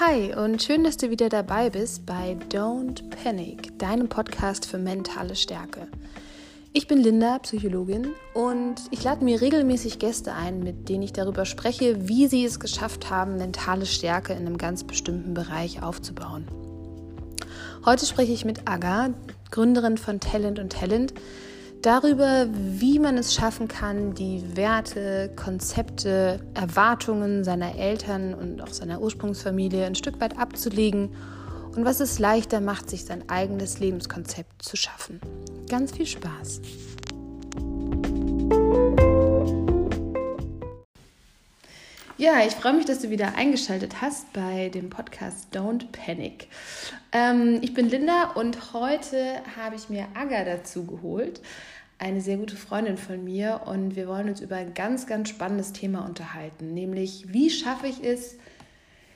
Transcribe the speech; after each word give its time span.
Hi 0.00 0.34
und 0.34 0.60
schön, 0.60 0.82
dass 0.82 0.96
du 0.96 1.10
wieder 1.10 1.28
dabei 1.28 1.70
bist 1.70 2.04
bei 2.04 2.36
Don't 2.50 3.10
Panic, 3.10 3.78
deinem 3.78 4.08
Podcast 4.08 4.66
für 4.66 4.76
mentale 4.76 5.36
Stärke. 5.36 5.86
Ich 6.72 6.88
bin 6.88 6.98
Linda, 6.98 7.38
Psychologin, 7.38 8.08
und 8.34 8.74
ich 8.90 9.04
lade 9.04 9.24
mir 9.24 9.40
regelmäßig 9.40 10.00
Gäste 10.00 10.34
ein, 10.34 10.64
mit 10.64 10.88
denen 10.88 11.04
ich 11.04 11.12
darüber 11.12 11.44
spreche, 11.44 12.08
wie 12.08 12.26
sie 12.26 12.44
es 12.44 12.58
geschafft 12.58 13.08
haben, 13.08 13.36
mentale 13.36 13.86
Stärke 13.86 14.32
in 14.32 14.40
einem 14.40 14.58
ganz 14.58 14.82
bestimmten 14.82 15.32
Bereich 15.32 15.80
aufzubauen. 15.80 16.48
Heute 17.84 18.04
spreche 18.04 18.32
ich 18.32 18.44
mit 18.44 18.66
Aga, 18.66 19.10
Gründerin 19.52 19.96
von 19.96 20.18
Talent 20.18 20.58
und 20.58 20.72
Talent, 20.72 21.14
darüber, 21.84 22.46
wie 22.50 22.98
man 22.98 23.18
es 23.18 23.34
schaffen 23.34 23.68
kann, 23.68 24.14
die 24.14 24.56
Werte, 24.56 25.30
Konzepte, 25.36 26.40
Erwartungen 26.54 27.44
seiner 27.44 27.76
Eltern 27.76 28.32
und 28.32 28.62
auch 28.62 28.68
seiner 28.68 29.00
Ursprungsfamilie 29.02 29.84
ein 29.84 29.94
Stück 29.94 30.20
weit 30.20 30.38
abzulegen 30.38 31.14
und 31.76 31.84
was 31.84 32.00
es 32.00 32.18
leichter 32.18 32.60
macht, 32.60 32.88
sich 32.88 33.04
sein 33.04 33.28
eigenes 33.28 33.80
Lebenskonzept 33.80 34.62
zu 34.62 34.76
schaffen. 34.76 35.20
Ganz 35.68 35.92
viel 35.92 36.06
Spaß! 36.06 36.62
Ja, 42.16 42.46
ich 42.46 42.54
freue 42.54 42.72
mich, 42.72 42.86
dass 42.86 43.00
du 43.00 43.10
wieder 43.10 43.34
eingeschaltet 43.34 44.00
hast 44.00 44.32
bei 44.32 44.70
dem 44.70 44.88
Podcast 44.88 45.48
Don't 45.54 45.90
Panic. 45.92 46.48
Ähm, 47.12 47.58
ich 47.60 47.74
bin 47.74 47.90
Linda 47.90 48.30
und 48.36 48.72
heute 48.72 49.42
habe 49.56 49.76
ich 49.76 49.90
mir 49.90 50.06
Aga 50.14 50.44
dazu 50.44 50.86
geholt 50.86 51.40
eine 51.98 52.20
sehr 52.20 52.36
gute 52.36 52.56
Freundin 52.56 52.96
von 52.96 53.22
mir 53.22 53.62
und 53.66 53.96
wir 53.96 54.08
wollen 54.08 54.28
uns 54.28 54.40
über 54.40 54.56
ein 54.56 54.74
ganz, 54.74 55.06
ganz 55.06 55.28
spannendes 55.28 55.72
Thema 55.72 56.04
unterhalten, 56.04 56.74
nämlich 56.74 57.26
wie 57.32 57.50
schaffe 57.50 57.86
ich 57.86 58.02
es, 58.04 58.36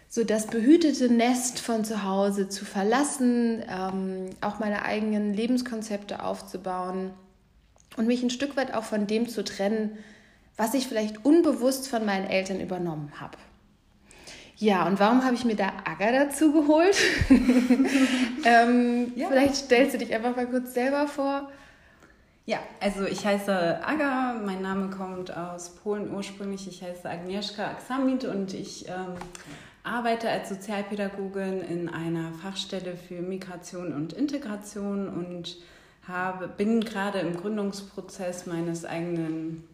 so 0.09 0.25
das 0.25 0.47
behütete 0.47 1.13
Nest 1.13 1.61
von 1.61 1.85
zu 1.85 2.03
Hause 2.03 2.49
zu 2.49 2.65
verlassen, 2.65 3.63
ähm, 3.69 4.31
auch 4.41 4.59
meine 4.59 4.85
eigenen 4.85 5.35
Lebenskonzepte 5.35 6.23
aufzubauen 6.23 7.11
und 7.97 8.07
mich 8.07 8.23
ein 8.23 8.31
Stück 8.31 8.57
weit 8.57 8.73
auch 8.73 8.85
von 8.85 9.07
dem 9.07 9.29
zu 9.29 9.45
trennen, 9.45 9.99
was 10.57 10.75
ich 10.75 10.87
vielleicht 10.87 11.25
unbewusst 11.25 11.89
von 11.89 12.07
meinen 12.07 12.27
Eltern 12.27 12.61
übernommen 12.61 13.13
habe. 13.21 13.37
Ja, 14.57 14.87
und 14.87 14.99
warum 14.99 15.25
habe 15.25 15.35
ich 15.35 15.45
mir 15.45 15.55
da 15.55 15.73
Aga 15.85 16.11
dazu 16.11 16.53
geholt? 16.53 16.97
ähm, 18.45 19.13
ja. 19.15 19.29
Vielleicht 19.29 19.55
stellst 19.55 19.95
du 19.95 19.99
dich 19.99 20.13
einfach 20.13 20.35
mal 20.35 20.47
kurz 20.47 20.75
selber 20.75 21.07
vor. 21.07 21.51
Ja, 22.49 22.61
also 22.81 23.05
ich 23.05 23.27
heiße 23.27 23.87
Aga, 23.87 24.41
mein 24.43 24.63
Name 24.63 24.89
kommt 24.89 25.37
aus 25.37 25.69
Polen 25.69 26.11
ursprünglich. 26.11 26.67
Ich 26.67 26.83
heiße 26.83 27.07
Agnieszka 27.07 27.73
Aksamit 27.73 28.25
und 28.25 28.55
ich 28.55 28.89
ähm, 28.89 29.13
arbeite 29.85 30.31
als 30.31 30.49
Sozialpädagogin 30.49 31.61
in 31.61 31.91
einer 31.91 32.33
Fachstelle 32.43 32.97
für 32.97 33.21
Migration 33.21 33.93
und 33.93 34.15
Integration 34.15 35.11
und 35.11 35.59
habe, 36.05 36.49
bin 36.49 36.81
gerade 36.81 37.19
im 37.19 37.37
Gründungsprozess 37.37 38.47
meines 38.47 38.87
eigenen 38.87 39.65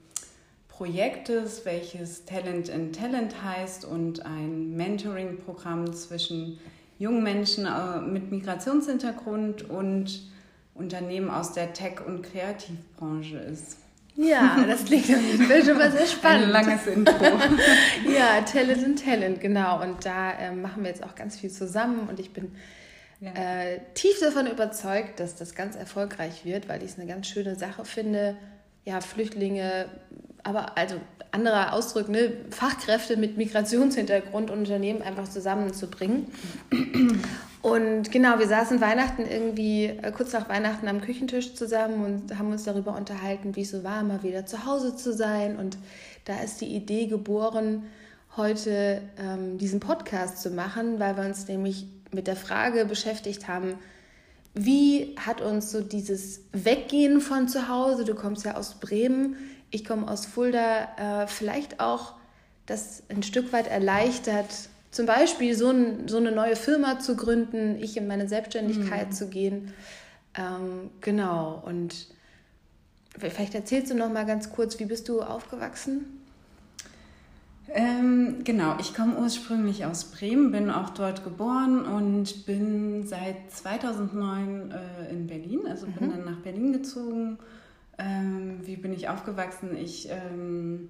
Projektes, 0.67 1.65
welches 1.65 2.25
Talent 2.25 2.71
in 2.71 2.93
Talent 2.93 3.37
heißt 3.45 3.85
und 3.85 4.27
ein 4.27 4.75
Mentoring-Programm 4.77 5.93
zwischen 5.93 6.59
jungen 6.99 7.23
Menschen 7.23 7.67
äh, 7.67 8.01
mit 8.01 8.33
Migrationshintergrund 8.33 9.71
und 9.71 10.34
Unternehmen 10.75 11.31
aus 11.31 11.53
der 11.53 11.73
Tech- 11.73 12.05
und 12.05 12.23
Kreativbranche 12.23 13.39
ist. 13.39 13.79
Ja, 14.17 14.65
das 14.67 14.85
klingt 14.85 15.07
schon 15.07 15.79
mal 15.79 15.91
sehr 15.91 16.07
spannend. 16.07 16.45
Ein 16.45 16.51
langes 16.51 16.87
Intro. 16.87 17.25
ja, 18.09 18.41
Talent 18.43 18.85
and 18.85 19.05
Talent, 19.05 19.41
genau. 19.41 19.83
Und 19.83 20.05
da 20.05 20.33
äh, 20.33 20.53
machen 20.53 20.83
wir 20.83 20.91
jetzt 20.91 21.03
auch 21.03 21.15
ganz 21.15 21.37
viel 21.37 21.51
zusammen 21.51 22.09
und 22.09 22.21
ich 22.21 22.33
bin 22.33 22.53
ja. 23.21 23.33
äh, 23.33 23.81
tief 23.95 24.21
davon 24.21 24.47
überzeugt, 24.47 25.19
dass 25.19 25.35
das 25.35 25.55
ganz 25.55 25.75
erfolgreich 25.75 26.45
wird, 26.45 26.69
weil 26.69 26.83
ich 26.83 26.93
es 26.93 26.99
eine 26.99 27.09
ganz 27.09 27.27
schöne 27.27 27.57
Sache 27.57 27.85
finde, 27.85 28.37
ja, 28.85 29.01
Flüchtlinge, 29.01 29.87
aber 30.45 30.79
also 30.79 30.97
anderer 31.33 31.73
Ausdruck, 31.73 32.09
ne, 32.09 32.33
Fachkräfte 32.51 33.17
mit 33.17 33.37
Migrationshintergrund 33.37 34.51
und 34.51 34.59
Unternehmen 34.61 35.03
einfach 35.03 35.29
zusammenzubringen. 35.29 36.29
Und 37.61 38.13
genau, 38.13 38.39
wir 38.39 38.47
saßen 38.47 38.83
Weihnachten 38.83 39.25
irgendwie, 39.27 39.87
äh, 39.87 40.13
kurz 40.13 40.35
nach 40.35 40.51
Weihnachten 40.51 40.87
am 40.87 41.01
Küchentisch 41.01 41.55
zusammen 41.55 42.05
und 42.05 42.39
haben 42.39 42.53
uns 42.53 42.65
darüber 42.65 42.95
unterhalten, 42.95 43.57
wie 43.57 43.63
es 43.63 43.71
so 43.71 43.83
war, 43.83 44.03
mal 44.05 44.23
wieder 44.23 44.45
zu 44.45 44.67
Hause 44.67 44.95
zu 44.97 45.15
sein. 45.15 45.57
Und 45.57 45.79
da 46.27 46.41
ist 46.41 46.61
die 46.61 46.77
Idee 46.77 47.07
geboren, 47.07 47.85
heute 48.37 49.01
ähm, 49.19 49.57
diesen 49.57 49.81
Podcast 49.81 50.43
zu 50.43 50.51
machen, 50.51 51.01
weil 51.01 51.17
wir 51.17 51.25
uns 51.25 51.49
nämlich 51.49 51.87
mit 52.13 52.27
der 52.27 52.37
Frage 52.37 52.85
beschäftigt 52.85 53.49
haben, 53.49 53.79
wie 54.53 55.17
hat 55.19 55.41
uns 55.41 55.73
so 55.73 55.81
dieses 55.81 56.43
Weggehen 56.53 57.21
von 57.21 57.49
zu 57.49 57.69
Hause, 57.69 58.05
du 58.05 58.15
kommst 58.15 58.45
ja 58.45 58.57
aus 58.57 58.75
Bremen, 58.75 59.37
ich 59.75 59.85
komme 59.85 60.09
aus 60.09 60.25
Fulda, 60.25 61.23
äh, 61.23 61.27
vielleicht 61.27 61.81
auch 61.81 62.15
das 62.67 63.03
ein 63.09 63.23
Stück 63.23 63.53
weit 63.53 63.67
erleichtert, 63.67 64.47
zum 64.91 65.07
Beispiel 65.07 65.57
so, 65.57 65.71
ein, 65.71 66.07
so 66.07 66.19
eine 66.19 66.31
neue 66.31 66.55
Firma 66.55 67.01
zu 67.01 67.17
gründen, 67.17 67.77
ich 67.83 67.97
in 67.97 68.07
meine 68.07 68.29
Selbstständigkeit 68.29 69.09
mhm. 69.09 69.13
zu 69.13 69.29
gehen. 69.29 69.75
Ähm, 70.37 70.91
genau. 71.01 71.61
Und 71.67 72.07
vielleicht 73.19 73.57
erzählst 73.57 73.91
du 73.91 73.97
noch 73.97 74.11
mal 74.11 74.25
ganz 74.25 74.51
kurz, 74.51 74.79
wie 74.79 74.85
bist 74.85 75.09
du 75.09 75.21
aufgewachsen? 75.21 76.21
Ähm, 77.69 78.45
genau, 78.45 78.77
ich 78.79 78.95
komme 78.95 79.17
ursprünglich 79.19 79.85
aus 79.85 80.05
Bremen, 80.05 80.53
bin 80.53 80.71
auch 80.71 80.91
dort 80.91 81.25
geboren 81.25 81.85
und 81.87 82.47
bin 82.47 83.05
seit 83.07 83.51
2009 83.51 84.71
äh, 84.71 85.11
in 85.11 85.27
Berlin, 85.27 85.67
also 85.69 85.87
bin 85.87 86.09
mhm. 86.09 86.13
dann 86.13 86.25
nach 86.25 86.41
Berlin 86.43 86.73
gezogen. 86.73 87.39
Ähm, 87.99 88.61
wie 88.65 88.77
bin 88.77 88.93
ich 88.93 89.09
aufgewachsen? 89.09 89.77
Ich 89.77 90.09
ähm, 90.11 90.89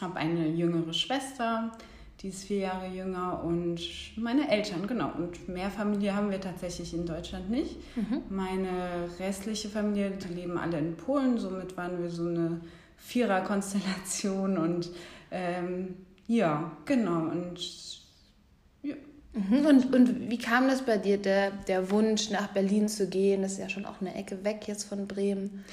habe 0.00 0.16
eine 0.16 0.48
jüngere 0.48 0.92
Schwester, 0.92 1.72
die 2.20 2.28
ist 2.28 2.44
vier 2.44 2.58
Jahre 2.58 2.86
jünger 2.88 3.42
und 3.42 3.80
meine 4.16 4.50
Eltern, 4.50 4.86
genau. 4.86 5.10
Und 5.16 5.48
mehr 5.48 5.70
Familie 5.70 6.14
haben 6.14 6.30
wir 6.30 6.40
tatsächlich 6.40 6.92
in 6.92 7.06
Deutschland 7.06 7.50
nicht. 7.50 7.76
Mhm. 7.96 8.22
Meine 8.28 9.08
restliche 9.18 9.68
Familie, 9.68 10.10
die 10.10 10.34
leben 10.34 10.58
alle 10.58 10.78
in 10.78 10.96
Polen, 10.96 11.38
somit 11.38 11.76
waren 11.76 12.02
wir 12.02 12.10
so 12.10 12.28
eine 12.28 12.60
Vierer-Konstellation 12.98 14.58
und 14.58 14.90
ähm, 15.30 15.96
ja, 16.26 16.72
genau. 16.84 17.22
Und 17.30 17.58
ja. 18.82 18.94
Mhm. 19.32 19.66
Und, 19.66 19.94
und 19.94 20.30
wie 20.30 20.38
kam 20.38 20.68
das 20.68 20.82
bei 20.82 20.98
dir, 20.98 21.16
der, 21.16 21.50
der 21.50 21.90
Wunsch, 21.90 22.30
nach 22.30 22.48
Berlin 22.48 22.88
zu 22.88 23.08
gehen? 23.08 23.42
Das 23.42 23.52
ist 23.52 23.58
ja 23.58 23.68
schon 23.68 23.86
auch 23.86 24.00
eine 24.00 24.14
Ecke 24.14 24.44
weg 24.44 24.68
jetzt 24.68 24.84
von 24.84 25.08
Bremen. 25.08 25.64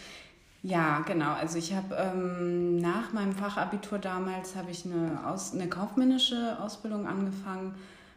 Ja, 0.64 1.00
genau. 1.02 1.34
Also 1.34 1.58
ich 1.58 1.74
habe 1.74 1.96
ähm, 1.96 2.78
nach 2.78 3.14
meinem 3.14 3.34
Fachabitur 3.34 4.00
damals 4.00 4.56
habe 4.56 4.72
ich 4.72 4.86
eine, 4.86 5.26
Aus, 5.28 5.54
eine 5.54 5.70
kaufmännische 5.70 6.58
Ausbildung 6.60 7.08
angefangen, 7.08 7.76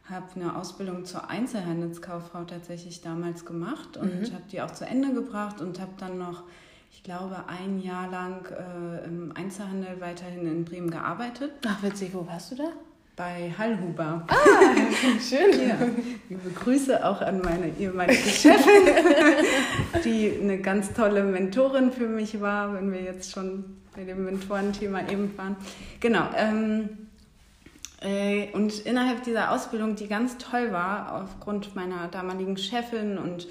habe 0.09 0.27
eine 0.35 0.57
Ausbildung 0.57 1.05
zur 1.05 1.29
Einzelhandelskauffrau 1.29 2.45
tatsächlich 2.45 3.03
damals 3.03 3.45
gemacht 3.45 3.97
und 3.97 4.23
mhm. 4.23 4.35
habe 4.35 4.45
die 4.51 4.63
auch 4.63 4.71
zu 4.71 4.85
Ende 4.87 5.13
gebracht 5.13 5.61
und 5.61 5.81
habe 5.81 5.93
dann 5.99 6.19
noch, 6.19 6.43
ich 6.91 7.03
glaube, 7.03 7.45
ein 7.47 7.81
Jahr 7.81 8.11
lang 8.11 8.47
äh, 8.47 9.05
im 9.05 9.33
Einzelhandel 9.37 10.01
weiterhin 10.01 10.47
in 10.47 10.65
Bremen 10.65 10.91
gearbeitet. 10.91 11.53
Ach 11.67 11.83
witzig, 11.83 12.15
wo 12.15 12.27
warst 12.27 12.53
du 12.53 12.57
da? 12.57 12.73
Bei 13.21 13.53
Hallhuber. 13.59 14.25
Ah, 14.29 14.35
schön. 15.21 15.69
Ja. 15.69 15.77
Liebe 16.31 16.51
Grüße 16.55 17.05
auch 17.05 17.21
an 17.21 17.43
meine 17.43 17.69
ehemalige 17.79 18.17
Chefin, 18.17 18.95
die 20.07 20.39
eine 20.41 20.59
ganz 20.63 20.95
tolle 20.95 21.23
Mentorin 21.25 21.93
für 21.93 22.09
mich 22.09 22.41
war, 22.41 22.73
wenn 22.73 22.91
wir 22.91 23.03
jetzt 23.03 23.33
schon 23.33 23.77
bei 23.95 24.05
dem 24.05 24.25
Mentorenthema 24.25 25.07
eben 25.11 25.37
waren. 25.37 25.57
Genau. 26.01 26.31
Ähm, 26.35 27.09
äh, 28.01 28.51
und 28.55 28.79
innerhalb 28.87 29.23
dieser 29.25 29.51
Ausbildung, 29.51 29.97
die 29.97 30.09
ganz 30.09 30.39
toll 30.39 30.73
war, 30.73 31.23
aufgrund 31.23 31.77
meiner 31.77 32.09
damaligen 32.09 32.57
Chefin 32.57 33.19
und 33.19 33.49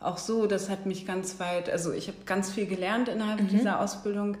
auch 0.00 0.18
so, 0.18 0.46
das 0.46 0.68
hat 0.68 0.86
mich 0.86 1.06
ganz 1.06 1.38
weit, 1.38 1.70
also 1.70 1.92
ich 1.92 2.08
habe 2.08 2.18
ganz 2.26 2.50
viel 2.50 2.66
gelernt 2.66 3.08
innerhalb 3.08 3.42
mhm. 3.42 3.46
dieser 3.46 3.78
Ausbildung. 3.78 4.38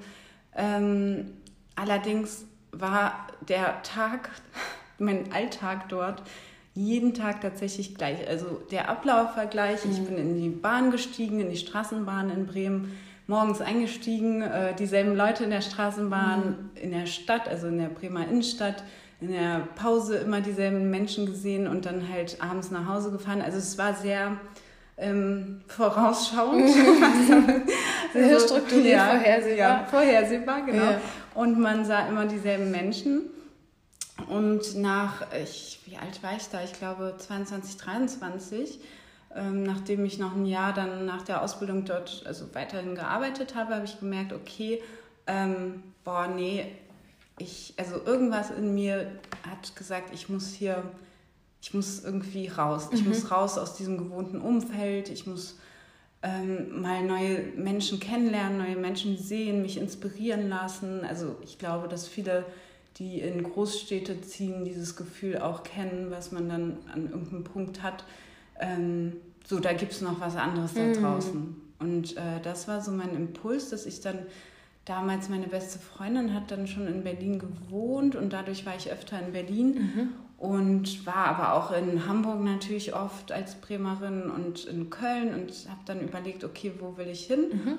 Ähm, 0.56 1.30
allerdings 1.76 2.46
war 2.80 3.26
der 3.48 3.82
Tag, 3.82 4.30
mein 4.98 5.32
Alltag 5.32 5.88
dort 5.88 6.22
jeden 6.74 7.14
Tag 7.14 7.40
tatsächlich 7.40 7.94
gleich. 7.94 8.26
Also 8.28 8.60
der 8.70 8.88
Ablauf 8.88 9.36
war 9.36 9.46
gleich. 9.46 9.84
Ich 9.84 10.00
mhm. 10.00 10.06
bin 10.06 10.18
in 10.18 10.40
die 10.40 10.48
Bahn 10.48 10.90
gestiegen, 10.90 11.40
in 11.40 11.50
die 11.50 11.56
Straßenbahn 11.56 12.30
in 12.30 12.46
Bremen, 12.46 12.98
morgens 13.26 13.60
eingestiegen, 13.60 14.42
äh, 14.42 14.74
dieselben 14.74 15.16
Leute 15.16 15.44
in 15.44 15.50
der 15.50 15.62
Straßenbahn, 15.62 16.40
mhm. 16.40 16.70
in 16.82 16.90
der 16.90 17.06
Stadt, 17.06 17.48
also 17.48 17.68
in 17.68 17.78
der 17.78 17.88
Bremer 17.88 18.26
Innenstadt, 18.28 18.82
in 19.20 19.30
der 19.30 19.68
Pause 19.76 20.16
immer 20.16 20.40
dieselben 20.40 20.90
Menschen 20.90 21.26
gesehen 21.26 21.68
und 21.68 21.86
dann 21.86 22.08
halt 22.12 22.38
abends 22.42 22.70
nach 22.70 22.88
Hause 22.88 23.12
gefahren. 23.12 23.40
Also 23.40 23.58
es 23.58 23.78
war 23.78 23.94
sehr 23.94 24.36
ähm, 24.96 25.62
vorausschauend. 25.68 26.68
sehr 28.12 28.40
strukturiert, 28.40 28.96
ja, 28.96 29.06
vorhersehbar. 29.06 29.56
Ja, 29.56 29.86
vorhersehbar, 29.88 30.62
genau. 30.66 30.84
Ja. 30.84 31.00
Und 31.34 31.58
man 31.58 31.84
sah 31.84 32.06
immer 32.06 32.26
dieselben 32.26 32.70
Menschen. 32.70 33.22
Und 34.28 34.76
nach, 34.76 35.26
ich, 35.32 35.80
wie 35.86 35.96
alt 35.96 36.22
war 36.22 36.36
ich 36.36 36.48
da? 36.48 36.62
Ich 36.62 36.72
glaube 36.72 37.14
22, 37.18 37.76
23. 37.76 38.80
Ähm, 39.34 39.64
nachdem 39.64 40.04
ich 40.04 40.18
noch 40.18 40.36
ein 40.36 40.46
Jahr 40.46 40.72
dann 40.72 41.04
nach 41.06 41.22
der 41.22 41.42
Ausbildung 41.42 41.84
dort 41.84 42.22
also 42.24 42.54
weiterhin 42.54 42.94
gearbeitet 42.94 43.56
habe, 43.56 43.74
habe 43.74 43.84
ich 43.84 43.98
gemerkt, 43.98 44.32
okay, 44.32 44.80
ähm, 45.26 45.82
boah, 46.04 46.28
nee, 46.28 46.70
ich, 47.38 47.74
also 47.76 47.96
irgendwas 48.04 48.50
in 48.50 48.74
mir 48.74 49.10
hat 49.48 49.74
gesagt, 49.74 50.14
ich 50.14 50.28
muss 50.28 50.52
hier, 50.52 50.84
ich 51.60 51.74
muss 51.74 52.04
irgendwie 52.04 52.46
raus. 52.46 52.90
Ich 52.92 53.02
mhm. 53.02 53.08
muss 53.08 53.32
raus 53.32 53.58
aus 53.58 53.74
diesem 53.74 53.98
gewohnten 53.98 54.40
Umfeld. 54.40 55.08
Ich 55.08 55.26
muss 55.26 55.56
ähm, 56.24 56.80
mal 56.80 57.04
neue 57.04 57.42
Menschen 57.54 58.00
kennenlernen, 58.00 58.56
neue 58.56 58.76
Menschen 58.76 59.18
sehen, 59.18 59.60
mich 59.60 59.76
inspirieren 59.76 60.48
lassen. 60.48 61.04
Also 61.04 61.36
ich 61.42 61.58
glaube, 61.58 61.86
dass 61.86 62.08
viele, 62.08 62.46
die 62.96 63.20
in 63.20 63.42
Großstädte 63.42 64.22
ziehen, 64.22 64.64
dieses 64.64 64.96
Gefühl 64.96 65.38
auch 65.38 65.62
kennen, 65.62 66.10
was 66.10 66.32
man 66.32 66.48
dann 66.48 66.78
an 66.92 67.10
irgendeinem 67.10 67.44
Punkt 67.44 67.82
hat. 67.82 68.04
Ähm, 68.58 69.12
so, 69.46 69.60
da 69.60 69.74
gibt 69.74 69.92
es 69.92 70.00
noch 70.00 70.18
was 70.18 70.36
anderes 70.36 70.72
da 70.72 70.80
mhm. 70.80 70.94
draußen. 70.94 71.56
Und 71.78 72.16
äh, 72.16 72.40
das 72.42 72.68
war 72.68 72.80
so 72.80 72.90
mein 72.90 73.14
Impuls, 73.14 73.68
dass 73.68 73.84
ich 73.84 74.00
dann 74.00 74.20
damals 74.86 75.28
meine 75.28 75.46
beste 75.46 75.78
Freundin 75.78 76.32
hat 76.32 76.50
dann 76.50 76.66
schon 76.66 76.86
in 76.86 77.04
Berlin 77.04 77.38
gewohnt 77.38 78.16
und 78.16 78.32
dadurch 78.32 78.64
war 78.64 78.74
ich 78.76 78.90
öfter 78.90 79.20
in 79.20 79.32
Berlin. 79.32 79.74
Mhm 79.74 80.23
und 80.38 81.06
war 81.06 81.26
aber 81.26 81.54
auch 81.54 81.72
in 81.72 82.06
Hamburg 82.06 82.42
natürlich 82.42 82.94
oft 82.94 83.32
als 83.32 83.54
Bremerin 83.56 84.30
und 84.30 84.64
in 84.66 84.90
Köln 84.90 85.34
und 85.34 85.52
habe 85.68 85.80
dann 85.86 86.00
überlegt, 86.00 86.44
okay, 86.44 86.72
wo 86.78 86.96
will 86.96 87.08
ich 87.08 87.26
hin? 87.26 87.48
Mhm. 87.52 87.78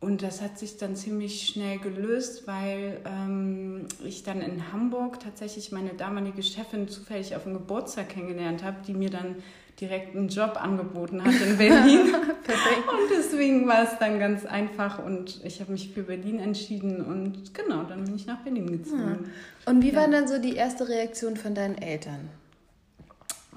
Und 0.00 0.22
das 0.22 0.42
hat 0.42 0.58
sich 0.58 0.78
dann 0.78 0.96
ziemlich 0.96 1.46
schnell 1.46 1.78
gelöst, 1.78 2.48
weil 2.48 3.00
ähm, 3.04 3.86
ich 4.04 4.24
dann 4.24 4.40
in 4.40 4.72
Hamburg 4.72 5.20
tatsächlich 5.20 5.70
meine 5.70 5.94
damalige 5.94 6.42
Chefin 6.42 6.88
zufällig 6.88 7.36
auf 7.36 7.44
dem 7.44 7.52
Geburtstag 7.52 8.08
kennengelernt 8.08 8.64
habe, 8.64 8.78
die 8.84 8.94
mir 8.94 9.10
dann 9.10 9.36
direkt 9.80 10.14
einen 10.14 10.28
Job 10.28 10.62
angeboten 10.62 11.24
hat 11.24 11.34
in 11.40 11.56
Berlin. 11.58 12.14
Und 12.14 13.10
deswegen 13.10 13.66
war 13.66 13.82
es 13.82 13.98
dann 13.98 14.18
ganz 14.18 14.44
einfach 14.44 15.04
und 15.04 15.40
ich 15.44 15.60
habe 15.60 15.72
mich 15.72 15.92
für 15.92 16.02
Berlin 16.02 16.38
entschieden 16.40 17.00
und 17.04 17.54
genau, 17.54 17.84
dann 17.84 18.04
bin 18.04 18.16
ich 18.16 18.26
nach 18.26 18.38
Berlin 18.38 18.66
gezogen. 18.66 19.30
Ja. 19.66 19.70
Und 19.70 19.82
wie 19.82 19.90
ja. 19.90 20.00
war 20.00 20.08
dann 20.08 20.28
so 20.28 20.38
die 20.38 20.54
erste 20.56 20.88
Reaktion 20.88 21.36
von 21.36 21.54
deinen 21.54 21.78
Eltern? 21.78 22.28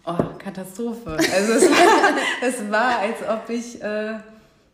Oh, 0.05 0.17
Katastrophe. 0.37 1.11
Also 1.11 1.53
es 1.53 1.69
war, 1.69 2.17
es 2.41 2.71
war 2.71 2.99
als 2.99 3.17
ob 3.27 3.49
ich 3.49 3.81
äh, 3.81 4.19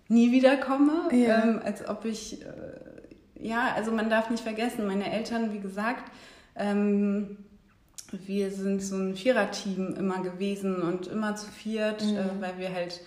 nie 0.10 0.32
wiederkomme, 0.32 1.10
ja. 1.12 1.44
ähm, 1.44 1.62
als 1.64 1.88
ob 1.88 2.06
ich, 2.06 2.42
äh, 2.42 2.46
ja, 3.40 3.74
also 3.76 3.92
man 3.92 4.10
darf 4.10 4.30
nicht 4.30 4.44
vergessen, 4.44 4.86
meine 4.86 5.12
Eltern, 5.12 5.54
wie 5.54 5.60
gesagt, 5.60 6.12
ähm, 6.56 7.38
wir 8.26 8.52
sind 8.52 8.82
so 8.82 8.96
ein 8.96 9.16
Viererteam 9.16 9.96
immer 9.96 10.22
gewesen 10.22 10.82
und 10.82 11.08
immer 11.08 11.36
zu 11.36 11.50
viert, 11.50 12.04
mhm. 12.04 12.18
äh, 12.18 12.42
weil 12.42 12.58
wir 12.58 12.74
halt 12.74 13.02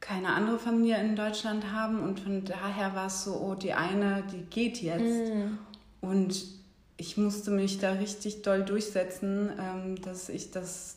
keine 0.00 0.28
andere 0.28 0.58
Familie 0.58 1.00
in 1.00 1.16
Deutschland 1.16 1.72
haben 1.72 2.00
und 2.00 2.20
von 2.20 2.44
daher 2.44 2.94
war 2.94 3.06
es 3.06 3.24
so, 3.24 3.34
oh, 3.34 3.54
die 3.54 3.72
eine, 3.72 4.22
die 4.32 4.42
geht 4.42 4.80
jetzt. 4.80 5.32
Mhm. 5.32 5.58
Und 6.00 6.44
ich 6.96 7.16
musste 7.16 7.50
mich 7.50 7.78
da 7.78 7.92
richtig 7.92 8.42
doll 8.42 8.64
durchsetzen, 8.64 9.50
ähm, 9.58 10.00
dass 10.02 10.28
ich 10.28 10.50
das 10.50 10.96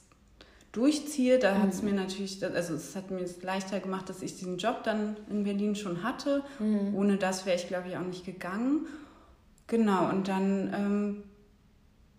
durchziehe. 0.71 1.39
Da 1.39 1.55
mhm. 1.55 1.63
hat 1.63 1.73
es 1.73 1.81
mir 1.81 1.93
natürlich, 1.93 2.43
also 2.43 2.75
es 2.75 2.95
hat 2.95 3.11
mir 3.11 3.21
es 3.21 3.41
leichter 3.43 3.79
gemacht, 3.79 4.09
dass 4.09 4.21
ich 4.21 4.37
diesen 4.37 4.57
Job 4.57 4.83
dann 4.83 5.17
in 5.29 5.43
Berlin 5.43 5.75
schon 5.75 6.03
hatte. 6.03 6.43
Mhm. 6.59 6.95
Ohne 6.95 7.17
das 7.17 7.45
wäre 7.45 7.55
ich, 7.55 7.67
glaube 7.67 7.89
ich, 7.89 7.97
auch 7.97 8.05
nicht 8.05 8.25
gegangen. 8.25 8.87
Genau, 9.67 10.09
und 10.09 10.27
dann 10.27 10.73
ähm, 10.73 11.23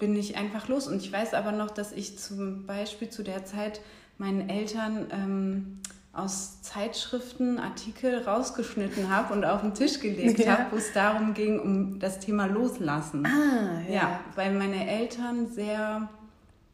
bin 0.02 0.16
ich 0.16 0.36
einfach 0.36 0.66
los. 0.66 0.88
Und 0.88 0.96
ich 0.96 1.12
weiß 1.12 1.32
aber 1.32 1.52
noch, 1.52 1.70
dass 1.70 1.92
ich 1.92 2.18
zum 2.18 2.66
Beispiel 2.66 3.08
zu 3.08 3.22
der 3.22 3.44
Zeit 3.44 3.80
meinen 4.18 4.48
Eltern 4.48 5.06
ähm, 5.12 5.78
aus 6.12 6.60
Zeitschriften 6.60 7.60
Artikel 7.60 8.24
rausgeschnitten 8.24 9.14
habe 9.14 9.32
und 9.32 9.44
auf 9.44 9.60
den 9.60 9.74
Tisch 9.74 10.00
gelegt 10.00 10.40
ja. 10.40 10.58
habe, 10.58 10.72
wo 10.72 10.76
es 10.76 10.92
darum 10.92 11.34
ging, 11.34 11.60
um 11.60 12.00
das 12.00 12.18
Thema 12.18 12.46
Loslassen. 12.46 13.24
Ah, 13.24 13.80
ja. 13.88 13.94
ja. 13.94 14.20
Weil 14.34 14.52
meine 14.54 14.90
Eltern 14.90 15.46
sehr 15.46 16.08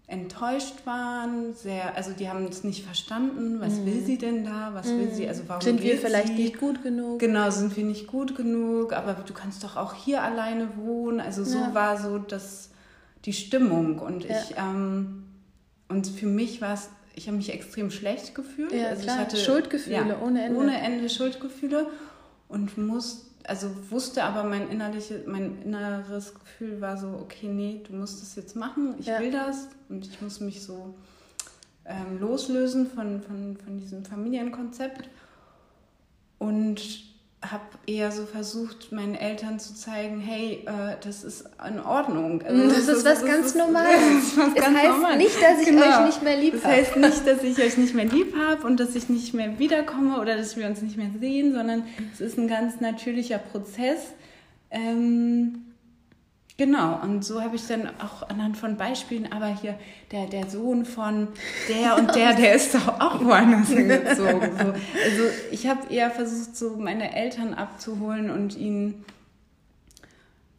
enttäuscht 0.07 0.87
waren, 0.87 1.53
sehr, 1.53 1.99
also 1.99 2.13
die 2.13 2.31
haben 2.31 2.47
es 2.47 2.65
nicht 2.65 2.83
verstanden, 2.83 3.61
was 3.61 3.75
mhm. 3.75 3.85
will 3.85 4.05
sie 4.07 4.17
denn 4.17 4.43
da, 4.43 4.71
was 4.73 4.87
mhm. 4.87 5.01
will 5.01 5.11
sie, 5.13 5.29
also 5.29 5.43
warum 5.49 5.61
Sind 5.61 5.83
wir 5.83 5.99
vielleicht 5.99 6.29
sie? 6.29 6.45
nicht 6.45 6.59
gut 6.59 6.83
genug? 6.83 7.19
Genau, 7.19 7.51
sind 7.51 7.77
wir 7.77 7.85
nicht 7.85 8.07
gut 8.07 8.35
genug, 8.35 8.95
aber 8.95 9.13
du 9.13 9.35
kannst 9.35 9.63
doch 9.65 9.77
auch 9.77 9.93
hier 9.93 10.23
alleine 10.23 10.79
wohnen, 10.79 11.21
also 11.21 11.45
so 11.45 11.59
ja. 11.59 11.75
war 11.75 11.99
so 11.99 12.17
das 12.17 12.71
die 13.25 13.33
Stimmung. 13.33 13.99
Und 13.99 14.25
ja. 14.25 14.37
ich 14.39 14.57
ähm, 14.57 15.25
und 15.89 16.07
für 16.07 16.27
mich 16.27 16.61
war 16.61 16.75
es, 16.75 16.91
ich 17.15 17.27
habe 17.27 17.37
mich 17.37 17.53
extrem 17.53 17.91
schlecht 17.91 18.35
gefühlt. 18.35 18.73
Ja, 18.73 18.89
also 18.89 19.03
klar. 19.03 19.17
ich 19.17 19.21
hatte 19.23 19.37
Schuldgefühle 19.37 20.09
ja, 20.09 20.21
ohne 20.21 20.45
Ende. 20.45 20.59
Ohne 20.59 20.81
Ende 20.81 21.09
Schuldgefühle 21.09 21.87
und 22.49 22.77
muss 22.79 23.25
also 23.45 23.71
wusste 23.89 24.25
aber 24.25 24.45
mein 24.45 24.69
innerliche, 24.69 25.23
mein 25.27 25.63
inneres 25.63 26.35
Gefühl 26.35 26.83
war 26.83 26.99
so, 26.99 27.19
okay, 27.23 27.49
nee, 27.49 27.81
du 27.89 27.97
musst 27.97 28.21
das 28.21 28.37
jetzt 28.37 28.55
machen, 28.55 28.97
ich 28.99 29.07
ja. 29.07 29.21
will 29.21 29.33
das 29.33 29.69
und 29.89 30.07
ich 30.07 30.21
muss 30.21 30.41
mich 30.41 30.63
so 30.63 30.95
ähm, 31.87 32.21
loslösen 32.21 32.87
von, 32.87 33.23
von, 33.23 33.57
von 33.57 33.79
diesem 33.79 34.05
Familienkonzept. 34.05 35.09
Und 36.39 36.81
habe 37.41 37.63
eher 37.87 38.11
so 38.11 38.27
versucht, 38.27 38.91
meinen 38.91 39.15
Eltern 39.15 39.61
zu 39.61 39.73
zeigen, 39.75 40.21
hey, 40.21 40.65
äh, 40.67 40.97
das 41.05 41.23
ist 41.23 41.49
in 41.67 41.79
Ordnung. 41.79 42.43
Also, 42.43 42.65
das, 42.65 42.73
das, 42.75 42.81
ist 42.81 42.89
was 42.89 43.05
das 43.05 43.25
ganz 43.25 43.47
ist, 43.47 43.57
Normales. 43.57 44.35
Das, 44.37 44.55
das 44.55 44.67
heißt 44.67 44.91
normal. 44.91 45.17
nicht, 45.17 45.41
dass 45.41 45.61
ich 45.61 45.69
genau. 45.69 45.83
euch 45.83 46.07
nicht 46.07 46.23
mehr 46.23 46.37
lieb 46.37 46.55
habe. 46.55 46.63
Das 46.63 46.73
heißt 46.73 46.97
nicht, 46.97 47.27
dass 47.27 47.43
ich 47.45 47.59
euch 47.63 47.77
nicht 47.77 47.95
mehr 47.95 48.07
lieb 48.07 48.35
habe 48.37 48.67
und 48.67 48.81
dass 48.81 48.97
ich 48.97 49.09
nicht 49.09 49.35
mehr 49.35 49.59
wiederkomme 49.59 50.21
oder 50.21 50.37
dass 50.37 50.57
wir 50.57 50.67
uns 50.67 50.83
nicht 50.83 50.97
mehr 50.97 51.11
sehen, 51.21 51.55
sondern 51.55 51.85
es 52.13 52.21
ist 52.21 52.39
ein 52.39 52.49
ganz 52.49 52.81
natürlicher 52.81 53.39
Prozess. 53.39 54.15
Ähm, 54.71 55.68
Genau, 56.59 57.01
und 57.05 57.25
so 57.25 57.41
habe 57.41 57.55
ich 57.55 57.69
dann 57.69 57.87
auch 58.01 58.29
anhand 58.29 58.57
von 58.57 58.77
Beispielen, 58.77 59.31
aber 59.31 59.47
hier 59.47 59.79
der, 60.11 60.27
der 60.27 60.51
Sohn 60.51 60.85
von 60.85 61.29
der 61.69 61.97
und 61.97 62.17
der, 62.17 62.35
der 62.35 62.55
ist 62.55 62.75
doch 62.75 63.01
auch 63.01 63.25
woanders 63.25 63.69
hingezogen. 63.69 64.51
So. 64.59 64.65
Also 64.65 65.23
ich 65.53 65.69
habe 65.69 65.93
eher 65.95 66.11
versucht, 66.11 66.57
so 66.57 66.75
meine 66.77 67.15
Eltern 67.15 67.55
abzuholen 67.55 68.29
und 68.29 68.57
ihnen 68.57 69.05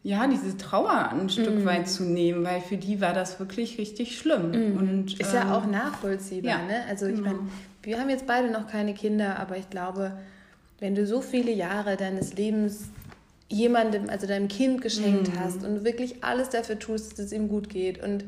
ja, 0.02 0.26
diese 0.26 0.56
Trauer 0.56 1.10
ein 1.10 1.28
Stück 1.28 1.62
mm. 1.62 1.66
weit 1.66 1.86
zu 1.86 2.04
nehmen, 2.04 2.42
weil 2.42 2.62
für 2.62 2.78
die 2.78 3.02
war 3.02 3.12
das 3.12 3.38
wirklich 3.38 3.76
richtig 3.76 4.16
schlimm. 4.16 4.52
Mm. 4.52 4.78
Und, 4.78 5.20
ist 5.20 5.34
ähm, 5.34 5.40
ja 5.40 5.54
auch 5.54 5.66
nachvollziehbar, 5.66 6.60
ja, 6.60 6.66
ne? 6.66 6.84
Also 6.88 7.04
ich 7.04 7.16
genau. 7.16 7.32
meine, 7.32 7.40
wir 7.82 8.00
haben 8.00 8.08
jetzt 8.08 8.26
beide 8.26 8.50
noch 8.50 8.66
keine 8.66 8.94
Kinder, 8.94 9.38
aber 9.38 9.58
ich 9.58 9.68
glaube, 9.68 10.12
wenn 10.78 10.94
du 10.94 11.06
so 11.06 11.20
viele 11.20 11.52
Jahre 11.52 11.98
deines 11.98 12.32
Lebens 12.32 12.88
jemandem, 13.50 14.08
also 14.08 14.26
deinem 14.26 14.48
Kind 14.48 14.80
geschenkt 14.80 15.34
mhm. 15.34 15.40
hast 15.40 15.64
und 15.64 15.84
wirklich 15.84 16.22
alles 16.22 16.48
dafür 16.48 16.78
tust, 16.78 17.12
dass 17.12 17.26
es 17.26 17.32
ihm 17.32 17.48
gut 17.48 17.68
geht 17.68 18.02
und 18.02 18.24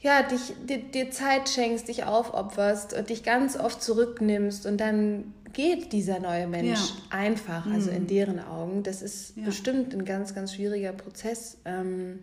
ja, 0.00 0.22
dich, 0.22 0.52
dir, 0.68 0.78
dir 0.78 1.10
Zeit 1.10 1.48
schenkst, 1.48 1.88
dich 1.88 2.04
aufopferst 2.04 2.92
und 2.92 3.08
dich 3.08 3.22
ganz 3.22 3.56
oft 3.56 3.82
zurücknimmst 3.82 4.66
und 4.66 4.80
dann 4.80 5.32
geht 5.52 5.92
dieser 5.92 6.18
neue 6.18 6.46
Mensch 6.46 6.80
ja. 6.80 7.18
einfach, 7.18 7.66
also 7.66 7.90
mhm. 7.90 7.96
in 7.96 8.06
deren 8.06 8.40
Augen. 8.40 8.82
Das 8.82 9.00
ist 9.02 9.36
ja. 9.36 9.44
bestimmt 9.44 9.94
ein 9.94 10.04
ganz, 10.04 10.34
ganz 10.34 10.54
schwieriger 10.54 10.92
Prozess. 10.92 11.58
Ähm, 11.64 12.20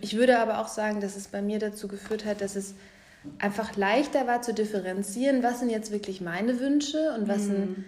ich 0.00 0.16
würde 0.16 0.38
aber 0.38 0.60
auch 0.60 0.68
sagen, 0.68 1.00
dass 1.00 1.16
es 1.16 1.28
bei 1.28 1.42
mir 1.42 1.58
dazu 1.58 1.88
geführt 1.88 2.24
hat, 2.24 2.40
dass 2.40 2.56
es 2.56 2.74
einfach 3.38 3.76
leichter 3.76 4.26
war 4.26 4.42
zu 4.42 4.52
differenzieren, 4.52 5.42
was 5.42 5.60
sind 5.60 5.70
jetzt 5.70 5.92
wirklich 5.92 6.20
meine 6.20 6.58
Wünsche 6.60 7.14
und 7.16 7.28
was 7.28 7.42
mhm. 7.42 7.46
sind 7.46 7.84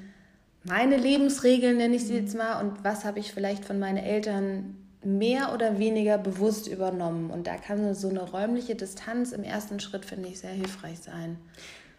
meine 0.64 0.96
Lebensregeln, 0.96 1.76
nenne 1.76 1.96
ich 1.96 2.06
sie 2.06 2.14
jetzt 2.14 2.36
mal, 2.36 2.60
und 2.64 2.82
was 2.84 3.04
habe 3.04 3.18
ich 3.18 3.32
vielleicht 3.32 3.64
von 3.64 3.78
meinen 3.78 3.98
Eltern 3.98 4.76
mehr 5.04 5.52
oder 5.52 5.78
weniger 5.78 6.18
bewusst 6.18 6.66
übernommen. 6.66 7.30
Und 7.30 7.46
da 7.46 7.56
kann 7.56 7.94
so 7.94 8.08
eine 8.08 8.22
räumliche 8.22 8.74
Distanz 8.74 9.32
im 9.32 9.44
ersten 9.44 9.80
Schritt, 9.80 10.04
finde 10.04 10.28
ich, 10.28 10.40
sehr 10.40 10.50
hilfreich 10.50 10.98
sein. 10.98 11.36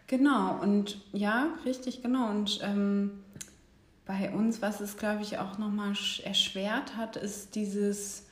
Genau, 0.08 0.60
und 0.60 1.00
ja, 1.12 1.48
richtig, 1.64 2.02
genau. 2.02 2.30
Und 2.30 2.60
ähm, 2.62 3.22
bei 4.06 4.30
uns, 4.30 4.62
was 4.62 4.80
es, 4.80 4.96
glaube 4.96 5.22
ich, 5.22 5.38
auch 5.38 5.58
nochmal 5.58 5.94
erschwert 6.24 6.96
hat, 6.96 7.16
ist 7.16 7.54
dieses, 7.54 8.26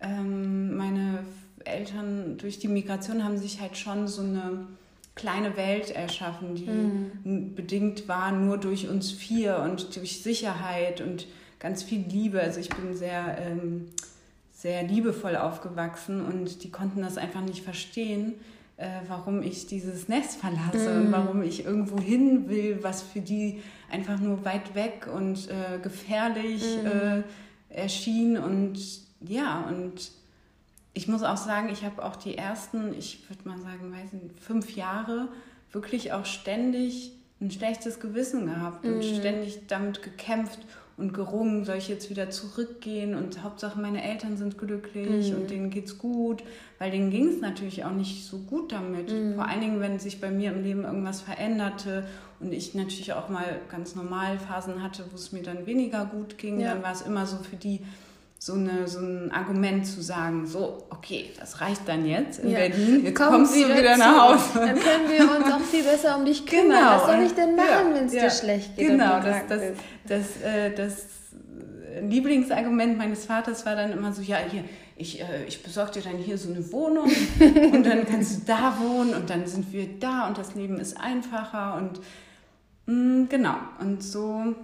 ähm, 0.00 0.76
meine 0.76 1.24
Eltern 1.64 2.36
durch 2.38 2.58
die 2.58 2.68
Migration 2.68 3.24
haben 3.24 3.38
sich 3.38 3.60
halt 3.60 3.76
schon 3.76 4.08
so 4.08 4.22
eine 4.22 4.66
kleine 5.14 5.56
Welt 5.56 5.90
erschaffen, 5.90 6.54
die 6.54 6.66
mhm. 6.66 7.54
bedingt 7.54 8.08
war 8.08 8.32
nur 8.32 8.58
durch 8.58 8.88
uns 8.88 9.12
vier 9.12 9.58
und 9.58 9.96
durch 9.96 10.22
Sicherheit 10.22 11.00
und 11.00 11.26
ganz 11.60 11.82
viel 11.82 12.04
Liebe. 12.08 12.40
Also 12.40 12.60
ich 12.60 12.68
bin 12.68 12.96
sehr, 12.96 13.38
ähm, 13.40 13.86
sehr 14.52 14.82
liebevoll 14.82 15.36
aufgewachsen 15.36 16.24
und 16.24 16.64
die 16.64 16.70
konnten 16.70 17.00
das 17.00 17.16
einfach 17.16 17.42
nicht 17.42 17.62
verstehen, 17.62 18.34
äh, 18.76 18.88
warum 19.06 19.42
ich 19.42 19.66
dieses 19.66 20.08
Nest 20.08 20.40
verlasse 20.40 20.90
mhm. 20.90 21.06
und 21.06 21.12
warum 21.12 21.42
ich 21.42 21.64
irgendwo 21.64 22.00
hin 22.00 22.48
will, 22.48 22.80
was 22.82 23.02
für 23.02 23.20
die 23.20 23.62
einfach 23.90 24.18
nur 24.18 24.44
weit 24.44 24.74
weg 24.74 25.08
und 25.14 25.48
äh, 25.48 25.78
gefährlich 25.80 26.64
mhm. 26.82 26.86
äh, 26.86 27.22
erschien 27.68 28.36
und 28.36 28.78
ja, 29.20 29.64
und 29.68 30.10
ich 30.94 31.08
muss 31.08 31.22
auch 31.22 31.36
sagen, 31.36 31.68
ich 31.70 31.84
habe 31.84 32.04
auch 32.04 32.16
die 32.16 32.38
ersten, 32.38 32.94
ich 32.96 33.28
würde 33.28 33.48
mal 33.48 33.58
sagen, 33.58 33.92
weiß 33.92 34.12
nicht, 34.12 34.40
fünf 34.40 34.76
Jahre 34.76 35.28
wirklich 35.72 36.12
auch 36.12 36.24
ständig 36.24 37.12
ein 37.40 37.50
schlechtes 37.50 37.98
Gewissen 37.98 38.46
gehabt 38.46 38.86
und 38.86 38.98
mhm. 38.98 39.02
ständig 39.02 39.66
damit 39.66 40.02
gekämpft 40.02 40.60
und 40.96 41.12
gerungen, 41.12 41.64
soll 41.64 41.76
ich 41.76 41.88
jetzt 41.88 42.08
wieder 42.08 42.30
zurückgehen 42.30 43.16
und 43.16 43.42
Hauptsache 43.42 43.80
meine 43.80 44.04
Eltern 44.04 44.36
sind 44.36 44.56
glücklich 44.56 45.32
mhm. 45.32 45.36
und 45.36 45.50
denen 45.50 45.70
geht's 45.70 45.98
gut, 45.98 46.44
weil 46.78 46.92
denen 46.92 47.10
ging 47.10 47.26
es 47.26 47.40
natürlich 47.40 47.84
auch 47.84 47.90
nicht 47.90 48.24
so 48.24 48.38
gut 48.38 48.70
damit. 48.70 49.10
Mhm. 49.10 49.34
Vor 49.34 49.48
allen 49.48 49.60
Dingen, 49.60 49.80
wenn 49.80 49.98
sich 49.98 50.20
bei 50.20 50.30
mir 50.30 50.52
im 50.52 50.62
Leben 50.62 50.84
irgendwas 50.84 51.20
veränderte 51.20 52.06
und 52.38 52.52
ich 52.52 52.74
natürlich 52.74 53.12
auch 53.12 53.28
mal 53.28 53.60
ganz 53.68 53.96
normal 53.96 54.38
Phasen 54.38 54.82
hatte, 54.84 55.04
wo 55.10 55.16
es 55.16 55.32
mir 55.32 55.42
dann 55.42 55.66
weniger 55.66 56.04
gut 56.04 56.38
ging, 56.38 56.60
ja. 56.60 56.72
dann 56.72 56.84
war 56.84 56.92
es 56.92 57.02
immer 57.02 57.26
so 57.26 57.38
für 57.38 57.56
die 57.56 57.80
so, 58.44 58.52
eine, 58.52 58.86
so 58.86 58.98
ein 58.98 59.32
Argument 59.32 59.86
zu 59.86 60.02
sagen, 60.02 60.46
so, 60.46 60.84
okay, 60.90 61.30
das 61.40 61.62
reicht 61.62 61.88
dann 61.88 62.04
jetzt 62.04 62.40
in 62.40 62.50
ja. 62.50 62.58
Berlin, 62.58 63.02
jetzt 63.02 63.16
Komm 63.16 63.28
kommst 63.28 63.56
du 63.56 63.74
wieder 63.74 63.96
nach 63.96 64.20
Hause. 64.20 64.42
Dann 64.54 64.78
können 64.78 65.08
wir 65.08 65.36
uns 65.36 65.50
auch 65.50 65.60
viel 65.60 65.82
besser 65.82 66.18
um 66.18 66.26
dich 66.26 66.44
kümmern. 66.44 66.66
Genau. 66.66 66.90
Was 66.90 67.06
soll 67.06 67.22
ich 67.22 67.32
denn 67.32 67.56
machen, 67.56 67.88
ja, 67.88 67.94
wenn 67.94 68.04
es 68.04 68.12
dir 68.12 68.30
schlecht 68.30 68.76
geht? 68.76 68.88
Genau, 68.88 69.18
das, 69.20 69.36
das, 69.48 69.62
das, 70.06 70.42
äh, 70.42 70.74
das 70.74 71.06
Lieblingsargument 72.02 72.98
meines 72.98 73.24
Vaters 73.24 73.64
war 73.64 73.76
dann 73.76 73.92
immer 73.92 74.12
so, 74.12 74.20
ja, 74.20 74.36
hier, 74.36 74.64
ich, 74.98 75.22
äh, 75.22 75.46
ich 75.48 75.62
besorge 75.62 75.92
dir 75.92 76.02
dann 76.02 76.18
hier 76.18 76.36
so 76.36 76.50
eine 76.50 76.70
Wohnung 76.70 77.10
und 77.40 77.82
dann 77.86 78.06
kannst 78.06 78.36
du 78.36 78.44
da 78.44 78.76
wohnen 78.78 79.14
und 79.14 79.30
dann 79.30 79.46
sind 79.46 79.72
wir 79.72 79.88
da 79.98 80.28
und 80.28 80.36
das 80.36 80.54
Leben 80.54 80.78
ist 80.78 81.00
einfacher 81.00 81.76
und 81.76 81.98
mh, 82.84 83.22
mm, 83.22 83.28
genau. 83.30 83.56
Und 83.80 84.02
so 84.02 84.54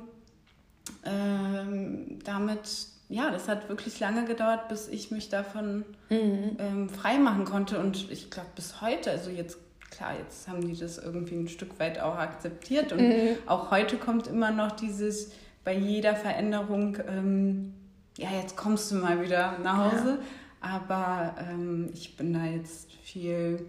ähm, 1.07 2.19
damit 2.25 2.91
ja, 3.11 3.31
das 3.31 3.49
hat 3.49 3.69
wirklich 3.69 3.99
lange 3.99 4.25
gedauert, 4.25 4.69
bis 4.69 4.88
ich 4.88 5.11
mich 5.11 5.29
davon 5.29 5.85
mhm. 6.09 6.57
ähm, 6.59 6.88
frei 6.88 7.19
machen 7.19 7.45
konnte. 7.45 7.81
Und 7.81 8.11
ich 8.11 8.31
glaube, 8.31 8.50
bis 8.55 8.81
heute, 8.81 9.11
also 9.11 9.31
jetzt, 9.31 9.59
klar, 9.90 10.12
jetzt 10.17 10.47
haben 10.47 10.64
die 10.64 10.79
das 10.79 10.99
irgendwie 10.99 11.35
ein 11.35 11.49
Stück 11.49 11.81
weit 11.81 12.00
auch 12.00 12.17
akzeptiert. 12.17 12.93
Und 12.93 13.00
mhm. 13.00 13.37
auch 13.47 13.73
heute 13.73 13.97
kommt 13.97 14.29
immer 14.29 14.52
noch 14.52 14.71
dieses, 14.73 15.33
bei 15.64 15.75
jeder 15.75 16.14
Veränderung, 16.14 16.99
ähm, 17.09 17.75
ja, 18.17 18.31
jetzt 18.31 18.57
kommst 18.57 18.93
du 18.93 18.97
mal 18.97 19.21
wieder 19.21 19.59
nach 19.59 19.93
Hause. 19.93 20.19
Ja. 20.21 20.25
Aber 20.61 21.35
ähm, 21.50 21.90
ich 21.93 22.17
bin 22.17 22.33
da 22.33 22.45
jetzt 22.45 22.93
viel 23.02 23.69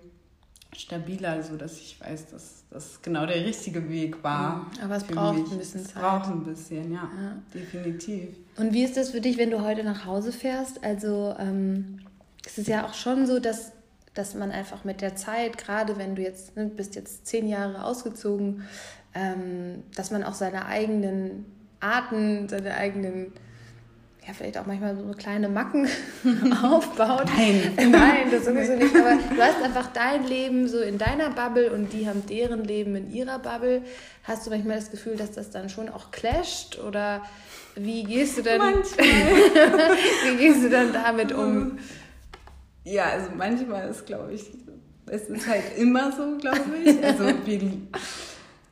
stabiler, 0.76 1.44
so 1.44 1.58
dass 1.58 1.78
ich 1.78 2.00
weiß, 2.00 2.28
dass 2.28 2.64
das 2.70 3.02
genau 3.02 3.26
der 3.26 3.44
richtige 3.46 3.90
Weg 3.90 4.24
war. 4.24 4.56
Mhm. 4.56 4.84
Aber 4.84 4.96
es 4.96 5.04
braucht 5.04 5.38
mich. 5.38 5.52
ein 5.52 5.58
bisschen 5.58 5.86
Zeit. 5.86 5.96
Es 5.96 6.02
braucht 6.02 6.30
ein 6.30 6.44
bisschen, 6.44 6.94
ja, 6.94 7.10
ja, 7.22 7.36
definitiv. 7.54 8.30
Und 8.58 8.74
wie 8.74 8.84
ist 8.84 8.98
das 8.98 9.12
für 9.12 9.22
dich, 9.22 9.38
wenn 9.38 9.52
du 9.52 9.62
heute 9.62 9.84
nach 9.84 10.06
Hause 10.06 10.32
fährst? 10.32 10.84
Also 10.84 11.36
ähm, 11.38 12.00
es 12.46 12.58
ist 12.58 12.68
ja 12.68 12.86
auch 12.86 12.94
schon 12.94 13.28
so, 13.28 13.40
dass, 13.40 13.74
dass 14.14 14.36
man 14.36 14.52
einfach 14.52 14.84
mit 14.84 15.02
der 15.02 15.16
Zeit, 15.16 15.58
gerade 15.58 15.98
wenn 15.98 16.16
du 16.16 16.22
jetzt 16.22 16.56
ne, 16.56 16.66
bist 16.66 16.96
jetzt 16.96 17.28
zehn 17.28 17.48
Jahre 17.48 17.84
ausgezogen, 17.84 18.64
ähm, 19.14 19.84
dass 19.96 20.12
man 20.12 20.24
auch 20.24 20.34
seine 20.34 20.66
eigenen 20.66 21.46
Arten, 21.82 22.48
seine 22.48 22.76
eigenen 22.76 23.34
ja, 24.28 24.34
vielleicht 24.34 24.58
auch 24.60 24.68
manchmal 24.68 24.96
so 24.96 25.04
kleine 25.18 25.50
Macken 25.50 25.88
aufbaut. 26.64 27.26
Nein. 27.36 27.74
Nein, 27.92 28.30
das 28.30 28.46
sowieso 28.46 28.76
nicht. 28.76 28.96
Aber 28.96 29.16
du 29.36 29.42
hast 29.42 29.64
einfach 29.64 29.88
dein 29.94 30.26
Leben 30.28 30.68
so 30.68 30.80
in 30.80 31.00
deiner 31.00 31.32
Bubble 31.32 31.72
und 31.72 31.92
die 31.92 32.08
haben 32.08 32.26
deren 32.28 32.64
Leben 32.64 32.96
in 32.96 33.12
ihrer 33.12 33.40
Bubble. 33.40 33.82
Hast 34.24 34.46
du 34.46 34.52
manchmal 34.52 34.76
das 34.76 34.92
Gefühl, 34.92 35.16
dass 35.16 35.32
das 35.32 35.50
dann 35.50 35.70
schon 35.70 35.90
auch 35.90 36.12
clasht? 36.12 36.78
Oder 36.80 37.24
wie 37.76 38.04
gehst 38.04 38.38
du 38.38 38.44
denn, 38.44 38.62
wie 38.62 40.38
gehst 40.38 40.64
du 40.64 40.70
dann 40.70 40.94
damit 40.94 41.32
um? 41.32 41.80
Ja, 42.84 43.06
also 43.06 43.30
manchmal 43.36 43.90
ist, 43.90 44.06
glaube 44.06 44.34
ich, 44.34 44.52
es 45.08 45.30
ist 45.30 45.48
halt 45.48 45.78
immer 45.78 46.12
so, 46.12 46.38
glaube 46.38 46.78
ich. 46.84 47.04
Also 47.04 47.26
wir, 47.46 47.62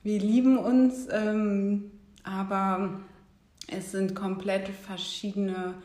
wir 0.03 0.19
lieben 0.19 0.57
uns, 0.57 1.07
ähm, 1.11 1.91
aber 2.23 2.99
es 3.71 3.91
sind 3.91 4.15
komplett 4.15 4.69
verschiedene 4.69 5.75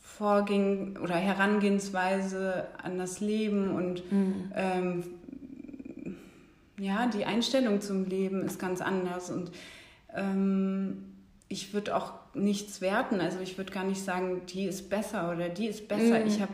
Vorgehen 0.00 0.98
oder 0.98 1.14
Herangehensweise 1.14 2.66
an 2.82 2.98
das 2.98 3.20
Leben 3.20 3.74
und 3.74 4.12
mhm. 4.12 4.52
ähm, 4.54 5.04
ja, 6.78 7.06
die 7.06 7.24
Einstellung 7.24 7.80
zum 7.80 8.04
Leben 8.04 8.42
ist 8.42 8.58
ganz 8.58 8.80
anders 8.80 9.30
und 9.30 9.50
ähm, 10.14 11.04
ich 11.48 11.74
würde 11.74 11.96
auch 11.96 12.12
nichts 12.34 12.80
werten. 12.80 13.20
Also 13.20 13.40
ich 13.40 13.58
würde 13.58 13.72
gar 13.72 13.84
nicht 13.84 14.02
sagen, 14.02 14.42
die 14.46 14.64
ist 14.64 14.88
besser 14.88 15.32
oder 15.32 15.48
die 15.48 15.66
ist 15.66 15.88
besser. 15.88 16.20
Mhm. 16.20 16.26
Ich 16.26 16.40
habe 16.40 16.52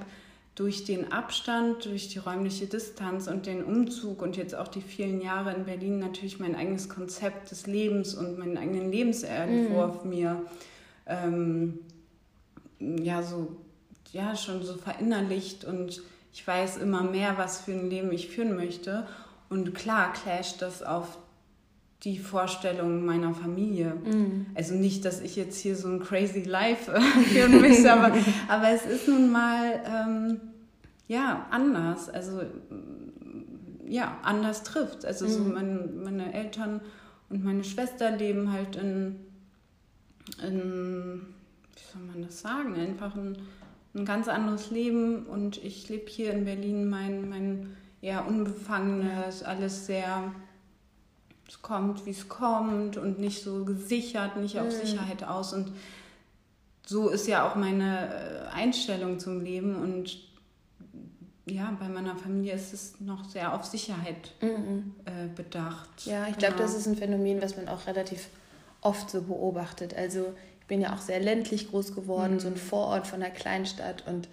durch 0.57 0.85
den 0.85 1.13
Abstand, 1.13 1.85
durch 1.85 2.09
die 2.09 2.19
räumliche 2.19 2.67
Distanz 2.67 3.29
und 3.29 3.47
den 3.47 3.63
Umzug 3.63 4.23
und 4.23 4.37
jetzt 4.37 4.55
auch 4.55 4.69
die 4.69 4.81
vielen 4.81 5.21
Jahre 5.21 5.53
in 5.53 5.67
Berlin 5.67 5.99
natürlich 5.99 6.41
mein 6.41 6.57
eigenes 6.57 6.89
Konzept 6.89 7.51
des 7.51 7.67
Lebens 7.67 8.15
und 8.15 8.39
meinen 8.39 8.57
eigenen 8.57 8.91
Lebensentwurf 8.91 10.03
mhm. 10.03 10.11
mir 10.11 10.43
ähm, 11.07 11.79
ja 12.81 13.23
so 13.23 13.57
ja 14.13 14.35
schon 14.35 14.63
so 14.63 14.77
verinnerlicht 14.77 15.65
und 15.65 16.03
ich 16.33 16.47
weiß 16.47 16.79
immer 16.79 17.03
mehr, 17.03 17.39
was 17.39 17.61
für 17.61 17.73
ein 17.73 17.89
Leben 17.89 18.13
ich 18.13 18.29
führen 18.29 18.57
möchte. 18.57 19.07
Und 19.49 19.75
klar 19.75 20.13
clasht 20.13 20.61
das 20.61 20.83
auf 20.83 21.19
die 22.03 22.19
Vorstellung 22.19 23.05
meiner 23.05 23.35
Familie. 23.35 23.95
Mhm. 24.05 24.47
Also 24.55 24.75
nicht, 24.75 25.05
dass 25.05 25.21
ich 25.21 25.37
jetzt 25.37 25.59
hier 25.59 25.77
so 25.77 25.89
ein 25.89 26.01
crazy 26.01 26.43
Life 26.43 26.93
äh, 26.93 27.01
führen 27.25 27.61
möchte, 27.61 27.93
aber, 27.93 28.15
aber 28.49 28.71
es 28.71 28.85
ist 28.85 29.09
nun 29.09 29.31
mal 29.31 29.81
ähm, 29.87 30.41
ja 31.09 31.47
anders. 31.51 32.09
Also 32.09 32.43
ja, 33.89 34.19
anders 34.23 34.63
trifft. 34.63 35.05
Also 35.05 35.27
mhm. 35.27 35.31
so 35.31 35.45
mein, 35.45 36.03
meine 36.03 36.35
Eltern 36.35 36.81
und 37.31 37.45
meine 37.45 37.65
Schwester 37.65 38.11
leben 38.11 38.53
halt 38.53 38.77
in, 38.77 39.17
in 40.47 41.23
wie 41.75 41.93
soll 41.93 42.03
man 42.03 42.23
das 42.23 42.41
sagen, 42.41 42.75
einfach 42.75 43.15
ein, 43.17 43.37
ein 43.95 44.05
ganz 44.05 44.29
anderes 44.29 44.71
Leben 44.71 45.27
und 45.27 45.63
ich 45.63 45.89
lebe 45.89 46.09
hier 46.09 46.33
in 46.33 46.45
Berlin 46.45 46.89
mein, 46.89 47.29
mein 47.29 47.77
eher 48.01 48.27
unbefangenes, 48.27 49.43
alles 49.43 49.87
sehr 49.87 50.33
es 51.49 51.63
kommt, 51.63 52.07
wie 52.07 52.11
es 52.11 52.29
kommt 52.29 52.97
und 52.97 53.19
nicht 53.19 53.43
so 53.43 53.65
gesichert, 53.65 54.37
nicht 54.37 54.59
auf 54.59 54.67
mhm. 54.67 54.87
Sicherheit 54.87 55.25
aus. 55.25 55.53
Und 55.53 55.73
so 56.85 57.09
ist 57.09 57.27
ja 57.27 57.49
auch 57.49 57.55
meine 57.55 58.09
äh, 58.09 58.55
Einstellung 58.55 59.19
zum 59.19 59.41
Leben. 59.41 59.77
Und 59.77 60.19
ja, 61.47 61.77
bei 61.79 61.89
meiner 61.89 62.17
Familie 62.17 62.55
ist 62.55 62.73
es 62.73 63.01
noch 63.01 63.25
sehr 63.25 63.55
auf 63.55 63.65
Sicherheit 63.65 64.33
mhm. 64.41 64.95
äh, 65.05 65.29
bedacht. 65.35 66.07
Ja, 66.07 66.23
ich 66.23 66.37
genau. 66.37 66.39
glaube, 66.39 66.63
das 66.63 66.75
ist 66.75 66.87
ein 66.87 66.97
Phänomen, 66.97 67.41
was 67.41 67.57
man 67.57 67.69
auch 67.69 67.87
relativ 67.87 68.29
oft 68.81 69.11
so 69.11 69.23
beobachtet. 69.23 69.95
Also 69.95 70.35
ich 70.61 70.67
bin 70.67 70.81
ja 70.81 70.93
auch 70.93 71.01
sehr 71.01 71.21
ländlich 71.21 71.71
groß 71.71 71.95
geworden, 71.95 72.35
mhm. 72.35 72.41
so 72.41 72.49
ein 72.49 72.57
Vorort 72.57 73.07
von 73.07 73.23
einer 73.23 73.33
Kleinstadt. 73.33 74.05
Und 74.07 74.29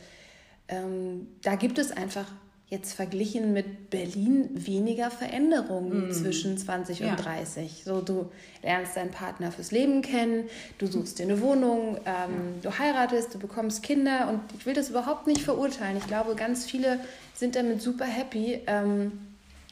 ähm, 0.67 1.27
da 1.43 1.55
gibt 1.55 1.77
es 1.77 1.91
einfach 1.91 2.25
jetzt 2.73 2.93
verglichen 2.93 3.53
mit 3.53 3.89
Berlin 3.89 4.49
weniger 4.53 5.11
Veränderungen 5.11 6.09
mm. 6.09 6.11
zwischen 6.11 6.57
20 6.57 6.99
ja. 6.99 7.11
und 7.11 7.23
30. 7.23 7.83
So, 7.85 8.01
du 8.01 8.31
lernst 8.63 8.97
deinen 8.97 9.11
Partner 9.11 9.51
fürs 9.51 9.71
Leben 9.71 10.01
kennen, 10.01 10.45
du 10.79 10.87
suchst 10.87 11.19
dir 11.19 11.23
eine 11.23 11.39
Wohnung, 11.39 11.97
ähm, 11.97 12.03
ja. 12.05 12.27
du 12.63 12.79
heiratest, 12.79 13.35
du 13.35 13.39
bekommst 13.39 13.83
Kinder 13.83 14.27
und 14.27 14.41
ich 14.57 14.65
will 14.65 14.73
das 14.73 14.89
überhaupt 14.89 15.27
nicht 15.27 15.41
verurteilen. 15.41 15.97
Ich 15.97 16.07
glaube, 16.07 16.35
ganz 16.35 16.65
viele 16.65 16.99
sind 17.35 17.55
damit 17.55 17.81
super 17.81 18.05
happy. 18.05 18.59
Ähm, 18.65 19.13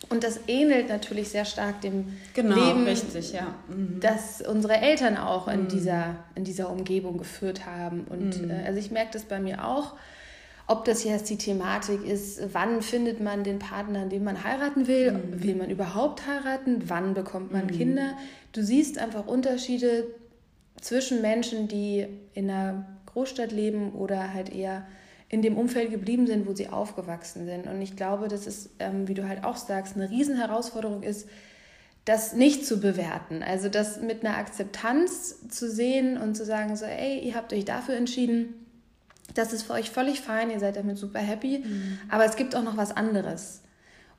und 0.09 0.23
das 0.23 0.39
ähnelt 0.47 0.89
natürlich 0.89 1.29
sehr 1.29 1.45
stark 1.45 1.81
dem 1.81 2.17
genau, 2.33 2.55
Leben, 2.55 2.83
richtig, 2.85 3.33
ja. 3.33 3.53
Mhm. 3.67 3.99
das 3.99 4.41
unsere 4.41 4.77
Eltern 4.77 5.17
auch 5.17 5.47
in, 5.47 5.63
mhm. 5.63 5.67
dieser, 5.69 6.15
in 6.35 6.43
dieser 6.43 6.69
Umgebung 6.69 7.17
geführt 7.17 7.65
haben. 7.65 8.05
Und 8.09 8.41
mhm. 8.41 8.51
äh, 8.51 8.63
also 8.65 8.79
ich 8.79 8.91
merke 8.91 9.11
das 9.13 9.23
bei 9.23 9.39
mir 9.39 9.65
auch 9.65 9.93
ob 10.71 10.85
das 10.85 11.03
jetzt 11.03 11.29
die 11.29 11.37
Thematik 11.37 12.05
ist, 12.05 12.41
wann 12.53 12.81
findet 12.81 13.19
man 13.19 13.43
den 13.43 13.59
Partner, 13.59 14.05
den 14.05 14.23
man 14.23 14.41
heiraten 14.45 14.87
will, 14.87 15.11
mhm. 15.11 15.43
will 15.43 15.55
man 15.55 15.69
überhaupt 15.69 16.25
heiraten, 16.25 16.83
wann 16.87 17.13
bekommt 17.13 17.51
man 17.51 17.65
mhm. 17.65 17.71
Kinder. 17.71 18.17
Du 18.53 18.63
siehst 18.63 18.97
einfach 18.97 19.27
Unterschiede 19.27 20.05
zwischen 20.79 21.21
Menschen, 21.21 21.67
die 21.67 22.07
in 22.33 22.49
einer 22.49 22.85
Großstadt 23.07 23.51
leben 23.51 23.91
oder 23.91 24.33
halt 24.33 24.55
eher 24.55 24.87
in 25.27 25.41
dem 25.41 25.57
Umfeld 25.57 25.91
geblieben 25.91 26.25
sind, 26.25 26.47
wo 26.47 26.53
sie 26.53 26.69
aufgewachsen 26.69 27.45
sind. 27.45 27.67
Und 27.67 27.81
ich 27.81 27.97
glaube, 27.97 28.29
dass 28.29 28.47
es, 28.47 28.69
ähm, 28.79 29.09
wie 29.09 29.13
du 29.13 29.27
halt 29.27 29.43
auch 29.43 29.57
sagst, 29.57 29.97
eine 29.97 30.09
Riesenherausforderung 30.09 31.03
ist, 31.03 31.27
das 32.05 32.33
nicht 32.33 32.65
zu 32.65 32.79
bewerten. 32.79 33.43
Also 33.43 33.67
das 33.67 33.99
mit 33.99 34.25
einer 34.25 34.37
Akzeptanz 34.37 35.49
zu 35.49 35.69
sehen 35.69 36.17
und 36.17 36.35
zu 36.35 36.45
sagen, 36.45 36.77
so, 36.77 36.85
ey, 36.85 37.19
ihr 37.19 37.35
habt 37.35 37.51
euch 37.51 37.65
dafür 37.65 37.95
entschieden, 37.95 38.60
das 39.33 39.53
ist 39.53 39.63
für 39.63 39.73
euch 39.73 39.89
völlig 39.89 40.21
fein, 40.21 40.49
ihr 40.49 40.59
seid 40.59 40.75
damit 40.75 40.97
super 40.97 41.19
happy, 41.19 41.59
mhm. 41.59 41.99
aber 42.09 42.25
es 42.25 42.35
gibt 42.35 42.55
auch 42.55 42.63
noch 42.63 42.77
was 42.77 42.95
anderes. 42.95 43.61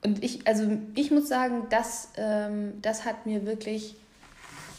Und 0.05 0.23
ich, 0.25 0.47
also 0.47 0.65
ich 0.95 1.11
muss 1.11 1.29
sagen, 1.29 1.67
das, 1.71 2.09
ähm, 2.17 2.75
das 2.83 3.05
hat 3.05 3.27
mir 3.27 3.47
wirklich 3.47 3.95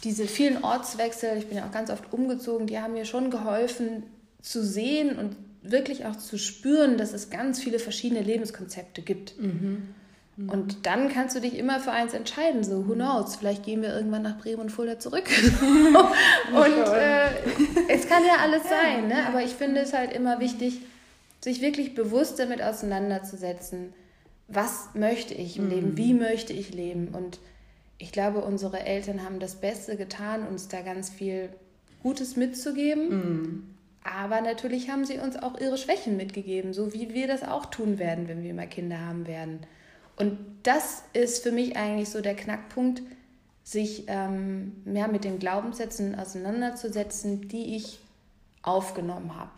diese 0.04 0.28
vielen 0.28 0.63
Ortswechsel, 0.63 1.38
ich 1.38 1.48
bin 1.48 1.58
ja 1.58 1.66
auch 1.66 1.72
ganz 1.72 1.90
oft 1.90 2.12
umgezogen, 2.12 2.68
die 2.68 2.80
haben 2.80 2.94
mir 2.94 3.06
schon 3.06 3.32
geholfen 3.32 4.04
zu 4.42 4.63
sehen 4.63 5.18
und 5.18 5.38
wirklich 5.62 6.06
auch 6.06 6.18
zu 6.18 6.38
spüren, 6.38 6.98
dass 6.98 7.13
es 7.13 7.30
ganz 7.30 7.62
viele 7.62 7.80
verschiedene 7.80 8.22
Lebenskonzepte 8.22 9.02
gibt. 9.02 9.40
Mhm. 9.40 9.96
Mhm. 10.36 10.50
Und 10.50 10.86
dann 10.86 11.10
kannst 11.10 11.36
du 11.36 11.40
dich 11.40 11.58
immer 11.58 11.80
für 11.80 11.92
eins 11.92 12.13
entscheiden. 12.13 12.63
So, 12.63 12.88
who 12.88 12.94
knows? 12.94 13.36
Vielleicht 13.36 13.63
gehen 13.63 13.82
wir 13.82 13.94
irgendwann 13.94 14.24
nach 14.24 14.38
Bremen 14.38 14.62
und 14.62 14.72
Fulda 14.72 15.00
zurück. 15.00 15.30
und 15.62 16.94
äh, 16.94 17.30
es 17.88 18.08
kann 18.08 18.24
ja 18.25 18.38
alles 18.42 18.63
sein, 18.68 19.08
ne? 19.08 19.28
aber 19.28 19.44
ich 19.44 19.52
finde 19.52 19.82
es 19.82 19.94
halt 19.94 20.13
immer 20.13 20.40
wichtig, 20.40 20.82
sich 21.42 21.62
wirklich 21.62 21.94
bewusst 21.94 22.40
damit 22.40 22.62
auseinanderzusetzen, 22.62 23.94
was 24.48 24.90
möchte 24.94 25.34
ich 25.34 25.58
im 25.58 25.66
mhm. 25.66 25.70
Leben, 25.72 25.98
wie 25.98 26.13
möchte 26.13 26.54
ich 26.54 26.74
leben. 26.74 27.10
Und 27.10 27.40
ich 27.98 28.12
glaube, 28.12 28.42
unsere 28.42 28.80
Eltern 28.86 29.24
haben 29.24 29.40
das 29.40 29.56
Beste 29.56 29.98
getan, 29.98 30.48
uns 30.48 30.68
da 30.68 30.82
ganz 30.82 31.10
viel 31.10 31.50
Gutes 32.02 32.36
mitzugeben. 32.36 33.10
Mhm. 33.10 33.63
Aber 34.04 34.42
natürlich 34.42 34.90
haben 34.90 35.06
sie 35.06 35.20
uns 35.20 35.38
auch 35.38 35.60
ihre 35.60 35.78
Schwächen 35.78 36.18
mitgegeben, 36.18 36.74
so 36.74 36.94
wie 36.94 37.13
wir 37.13 37.28
das 37.28 37.44
auch 37.44 37.68
tun 37.68 38.00
werden, 38.00 38.28
wenn 38.28 38.44
wir 38.44 38.54
mal 38.54 38.68
Kinder 38.68 39.00
haben 39.00 39.28
werden. 39.28 39.60
Und 40.15 40.38
das 40.63 41.03
ist 41.13 41.43
für 41.43 41.51
mich 41.51 41.75
eigentlich 41.75 42.10
so 42.10 42.22
der 42.22 42.36
Knackpunkt, 42.36 43.01
sich 43.63 44.03
ähm, 44.08 44.74
mehr 44.84 45.08
mit 45.08 45.24
den 45.24 45.39
Glaubenssätzen 45.39 46.15
auseinanderzusetzen, 46.15 47.48
die 47.48 47.75
ich 47.75 48.00
aufgenommen 48.62 49.36
habe. 49.36 49.51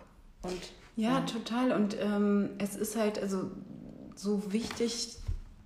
Und 0.44 0.62
ja, 0.96 1.20
ja, 1.20 1.22
total. 1.22 1.72
Und 1.72 1.98
ähm, 2.00 2.52
es 2.60 2.76
ist 2.76 2.96
halt 2.96 3.20
also 3.20 3.52
so 4.16 4.54
wichtig, 4.54 5.18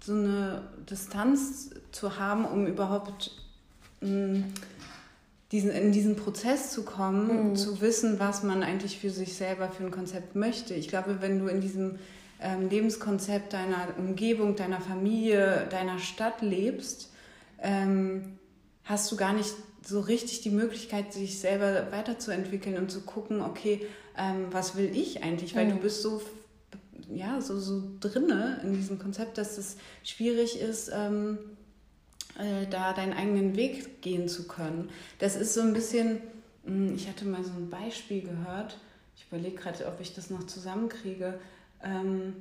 so 0.04 0.14
eine 0.14 0.64
Distanz 0.90 1.72
zu 1.92 2.18
haben, 2.18 2.46
um 2.46 2.66
überhaupt 2.66 3.32
mh, 4.02 4.10
mm, 4.10 4.54
diesen, 5.52 5.72
in 5.72 5.92
diesen 5.92 6.16
Prozess 6.16 6.72
zu 6.72 6.84
kommen, 6.84 7.50
mhm. 7.50 7.56
zu 7.56 7.82
wissen, 7.82 8.20
was 8.20 8.44
man 8.44 8.64
eigentlich 8.64 9.00
für 9.00 9.10
sich 9.10 9.36
selber 9.36 9.70
für 9.70 9.84
ein 9.84 9.92
Konzept 9.92 10.36
möchte. 10.36 10.74
Ich 10.74 10.88
glaube, 10.88 11.22
wenn 11.22 11.40
du 11.40 11.48
in 11.48 11.60
diesem 11.60 12.00
ähm, 12.42 12.70
Lebenskonzept 12.70 13.54
deiner 13.54 13.88
Umgebung, 13.98 14.56
deiner 14.56 14.82
Familie, 14.82 15.68
deiner 15.70 16.00
Stadt 16.00 16.42
lebst, 16.42 17.12
ähm, 17.62 18.38
hast 18.84 19.12
du 19.12 19.16
gar 19.16 19.34
nicht 19.34 19.54
so 19.84 20.00
richtig 20.00 20.42
die 20.42 20.50
Möglichkeit, 20.50 21.14
sich 21.14 21.40
selber 21.40 21.92
weiterzuentwickeln 21.92 22.78
und 22.78 22.92
zu 22.92 23.02
gucken, 23.02 23.42
okay, 23.42 23.86
ähm, 24.18 24.48
was 24.52 24.76
will 24.76 24.96
ich 24.96 25.24
eigentlich? 25.24 25.56
Weil 25.56 25.66
mhm. 25.66 25.72
du 25.72 25.78
bist 25.78 26.02
so 26.02 26.22
ja, 27.10 27.42
so, 27.42 27.60
so 27.60 27.82
drinne 28.00 28.60
in 28.64 28.74
diesem 28.74 29.00
Konzept, 29.00 29.38
dass 29.38 29.58
es 29.58 29.78
schwierig 30.04 30.60
ist, 30.60 30.92
ähm, 30.94 31.40
äh, 32.38 32.68
da 32.70 32.94
deinen 32.94 33.14
eigenen 33.14 33.56
Weg 33.56 34.02
gehen 34.02 34.30
zu 34.30 34.48
können. 34.48 34.90
Das 35.18 35.36
ist 35.36 35.54
so 35.54 35.62
ein 35.62 35.74
bisschen, 35.74 36.22
hm, 36.66 36.96
ich 36.96 37.08
hatte 37.08 37.26
mal 37.26 37.44
so 37.44 37.52
ein 37.52 37.70
Beispiel 37.70 38.22
gehört, 38.22 38.78
ich 39.16 39.26
überlege 39.28 39.56
gerade, 39.56 39.86
ob 39.88 40.00
ich 40.00 40.14
das 40.14 40.30
noch 40.30 40.46
zusammenkriege. 40.46 41.40
Ähm, 41.84 42.34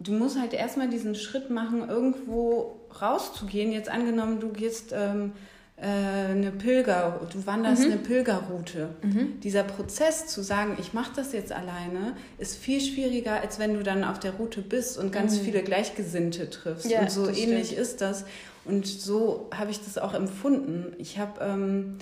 du 0.00 0.12
musst 0.12 0.38
halt 0.38 0.52
erstmal 0.52 0.88
diesen 0.88 1.14
Schritt 1.14 1.50
machen, 1.50 1.88
irgendwo 1.88 2.80
rauszugehen. 3.00 3.72
Jetzt 3.72 3.88
angenommen, 3.88 4.40
du 4.40 4.50
gehst 4.50 4.92
ähm, 4.92 5.32
äh, 5.76 6.32
eine 6.32 6.50
Pilger, 6.50 7.20
du 7.32 7.46
wanderst 7.46 7.84
mhm. 7.84 7.92
eine 7.92 8.00
Pilgerroute. 8.00 8.90
Mhm. 9.02 9.40
Dieser 9.40 9.62
Prozess 9.62 10.26
zu 10.26 10.42
sagen, 10.42 10.76
ich 10.80 10.92
mache 10.92 11.12
das 11.14 11.32
jetzt 11.32 11.52
alleine, 11.52 12.16
ist 12.38 12.56
viel 12.56 12.80
schwieriger, 12.80 13.40
als 13.40 13.58
wenn 13.58 13.74
du 13.74 13.82
dann 13.82 14.04
auf 14.04 14.18
der 14.18 14.32
Route 14.32 14.60
bist 14.62 14.98
und 14.98 15.12
ganz 15.12 15.38
mhm. 15.38 15.44
viele 15.44 15.62
Gleichgesinnte 15.62 16.50
triffst. 16.50 16.90
Ja, 16.90 17.02
und 17.02 17.10
so 17.10 17.28
ähnlich 17.28 17.68
stimmt. 17.68 17.80
ist 17.80 18.00
das. 18.00 18.24
Und 18.64 18.86
so 18.86 19.48
habe 19.54 19.70
ich 19.70 19.78
das 19.78 19.98
auch 19.98 20.14
empfunden. 20.14 20.94
Ich 20.98 21.18
habe 21.18 21.40
ähm, 21.40 21.98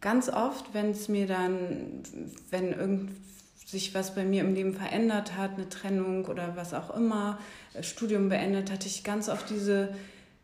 ganz 0.00 0.28
oft, 0.28 0.72
wenn 0.72 0.92
es 0.92 1.08
mir 1.08 1.26
dann, 1.26 2.02
wenn 2.50 2.72
irgend 2.72 3.10
sich 3.70 3.94
was 3.94 4.14
bei 4.14 4.24
mir 4.24 4.42
im 4.42 4.54
Leben 4.54 4.74
verändert 4.74 5.36
hat, 5.36 5.54
eine 5.54 5.68
Trennung 5.68 6.26
oder 6.26 6.56
was 6.56 6.74
auch 6.74 6.94
immer, 6.94 7.38
äh, 7.74 7.82
Studium 7.82 8.28
beendet, 8.28 8.70
hatte 8.70 8.86
ich 8.86 9.04
ganz 9.04 9.28
oft 9.28 9.48
diese 9.50 9.94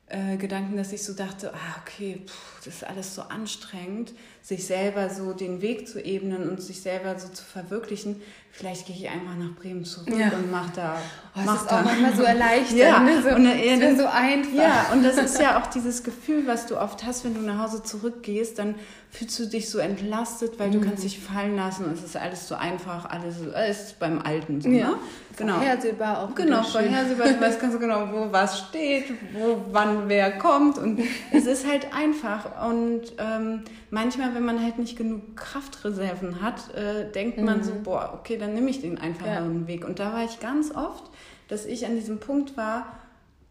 äh, 0.09 0.37
Gedanken, 0.37 0.77
dass 0.77 0.93
ich 0.93 1.03
so 1.03 1.13
dachte, 1.13 1.53
ah, 1.53 1.83
okay, 1.83 2.23
pff, 2.27 2.65
das 2.65 2.75
ist 2.77 2.85
alles 2.85 3.15
so 3.15 3.23
anstrengend, 3.23 4.13
sich 4.47 4.65
selber 4.65 5.11
so 5.11 5.33
den 5.33 5.61
Weg 5.61 5.89
zu 5.89 6.01
ebnen 6.01 6.49
und 6.49 6.63
sich 6.63 6.81
selber 6.81 7.19
so 7.19 7.27
zu 7.31 7.43
verwirklichen. 7.43 8.23
Vielleicht 8.53 8.87
gehe 8.87 8.95
ich 8.95 9.09
einfach 9.09 9.35
nach 9.37 9.57
Bremen 9.61 9.85
zurück 9.85 10.17
ja. 10.17 10.29
und 10.29 10.53
mache 10.53 10.71
da. 10.77 10.97
Oh, 11.35 11.41
mach 11.45 11.55
das 11.55 11.63
ist 11.63 11.71
da. 11.73 11.81
auch 11.81 11.85
manchmal 11.85 12.15
so 12.15 12.23
erleichternd, 12.23 12.79
ja. 12.79 13.01
ne? 13.01 13.23
so, 13.23 13.29
und, 13.35 13.45
äh, 13.45 13.97
so 13.97 14.07
einfach. 14.07 14.55
Ja, 14.55 14.87
und 14.93 15.03
das 15.03 15.19
ist 15.19 15.41
ja 15.41 15.61
auch 15.61 15.67
dieses 15.67 16.05
Gefühl, 16.05 16.47
was 16.47 16.67
du 16.67 16.81
oft 16.81 17.05
hast, 17.05 17.25
wenn 17.25 17.35
du 17.35 17.41
nach 17.41 17.59
Hause 17.65 17.83
zurückgehst, 17.83 18.61
dann 18.61 18.77
fühlst 19.11 19.39
du 19.39 19.47
dich 19.47 19.69
so 19.69 19.79
entlastet, 19.79 20.59
weil 20.59 20.71
du 20.71 20.79
mhm. 20.79 20.85
kannst 20.85 21.03
dich 21.03 21.19
fallen 21.19 21.57
lassen 21.57 21.85
und 21.87 21.95
es 21.95 22.05
ist 22.05 22.17
alles 22.17 22.47
so 22.47 22.55
einfach, 22.55 23.11
alles, 23.11 23.37
alles 23.53 23.95
beim 23.99 24.21
Alten. 24.21 24.61
So, 24.61 24.69
ja. 24.69 24.91
Ne? 24.91 24.97
Genau. 25.37 25.55
Vorhersehbar 25.57 26.23
auch. 26.23 26.35
Genau, 26.35 26.63
vorhersehbar. 26.63 27.29
Du 27.29 27.41
weißt 27.41 27.61
ganz 27.61 27.79
genau, 27.79 28.09
wo 28.11 28.33
was 28.33 28.59
steht, 28.59 29.13
wo 29.35 29.61
wann 29.71 30.09
wer 30.09 30.39
kommt 30.39 30.79
und 30.79 31.01
es 31.33 31.47
ist 31.47 31.67
halt 31.67 31.93
einfach. 31.95 32.67
Und 32.67 33.03
ähm, 33.19 33.63
manchmal, 33.91 34.35
wenn 34.37 34.45
man 34.45 34.63
halt 34.63 34.79
nicht 34.79 34.97
genug 34.97 35.37
Kraftreserven 35.37 36.43
hat, 36.43 36.75
äh, 36.75 37.11
denkt 37.11 37.39
man 37.39 37.65
so, 37.65 37.75
mhm. 37.75 37.83
boah, 37.83 38.19
okay, 38.19 38.37
dann 38.37 38.55
nehme 38.55 38.69
ich 38.71 38.81
den 38.81 38.99
einfacheren 38.99 39.63
ja. 39.63 39.67
Weg. 39.67 39.85
Und 39.85 39.99
da 39.99 40.13
war 40.13 40.25
ich 40.25 40.41
ganz 40.41 40.71
oft, 40.71 41.11
dass 41.49 41.65
ich 41.65 41.87
an 41.87 41.97
diesem 41.97 42.19
Punkt 42.19 42.57
war, 42.57 42.87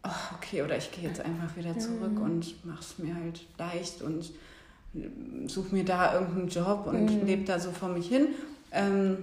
oh, 0.04 0.36
okay, 0.36 0.62
oder 0.62 0.76
ich 0.76 0.92
gehe 0.92 1.04
jetzt 1.04 1.20
einfach 1.20 1.56
wieder 1.56 1.76
zurück 1.78 2.12
mhm. 2.12 2.22
und 2.22 2.64
mache 2.64 2.80
es 2.80 2.98
mir 2.98 3.14
halt 3.14 3.44
leicht 3.58 4.00
und 4.00 4.30
suche 5.48 5.74
mir 5.74 5.84
da 5.84 6.14
irgendeinen 6.14 6.48
Job 6.48 6.86
und 6.86 7.20
mhm. 7.20 7.26
lebe 7.26 7.44
da 7.44 7.58
so 7.58 7.72
vor 7.72 7.88
mich 7.88 8.08
hin. 8.08 8.28
Ähm, 8.70 9.18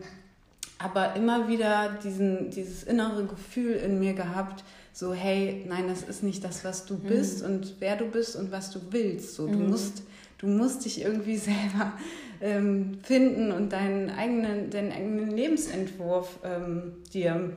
aber 0.80 1.15
immer 1.15 1.47
wieder 1.47 1.97
diesen, 2.04 2.49
dieses 2.49 2.84
innere 2.84 3.26
Gefühl 3.26 3.76
in 3.76 3.99
mir 3.99 4.13
gehabt, 4.13 4.63
so 4.91 5.13
hey, 5.13 5.65
nein, 5.67 5.88
das 5.88 6.04
ist 6.04 6.23
nicht 6.23 6.43
das, 6.43 6.63
was 6.65 6.86
du 6.86 6.95
mhm. 6.95 7.08
bist 7.08 7.43
und 7.43 7.76
wer 7.80 7.95
du 7.95 8.06
bist 8.06 8.36
und 8.36 8.52
was 8.52 8.69
du 8.69 8.80
willst. 8.91 9.36
So, 9.36 9.47
du 9.47 9.58
mhm. 9.58 9.69
musst, 9.69 10.04
du 10.43 10.49
musst 10.49 10.86
dich 10.86 11.01
irgendwie 11.01 11.38
selber 11.51 11.93
ähm, 12.41 12.99
finden 13.01 13.51
und 13.51 13.71
deinen 13.71 14.10
eigenen, 14.10 14.69
deinen 14.69 14.91
eigenen 14.91 15.32
Lebensentwurf 15.32 16.38
ähm, 16.43 16.97
dir 17.13 17.56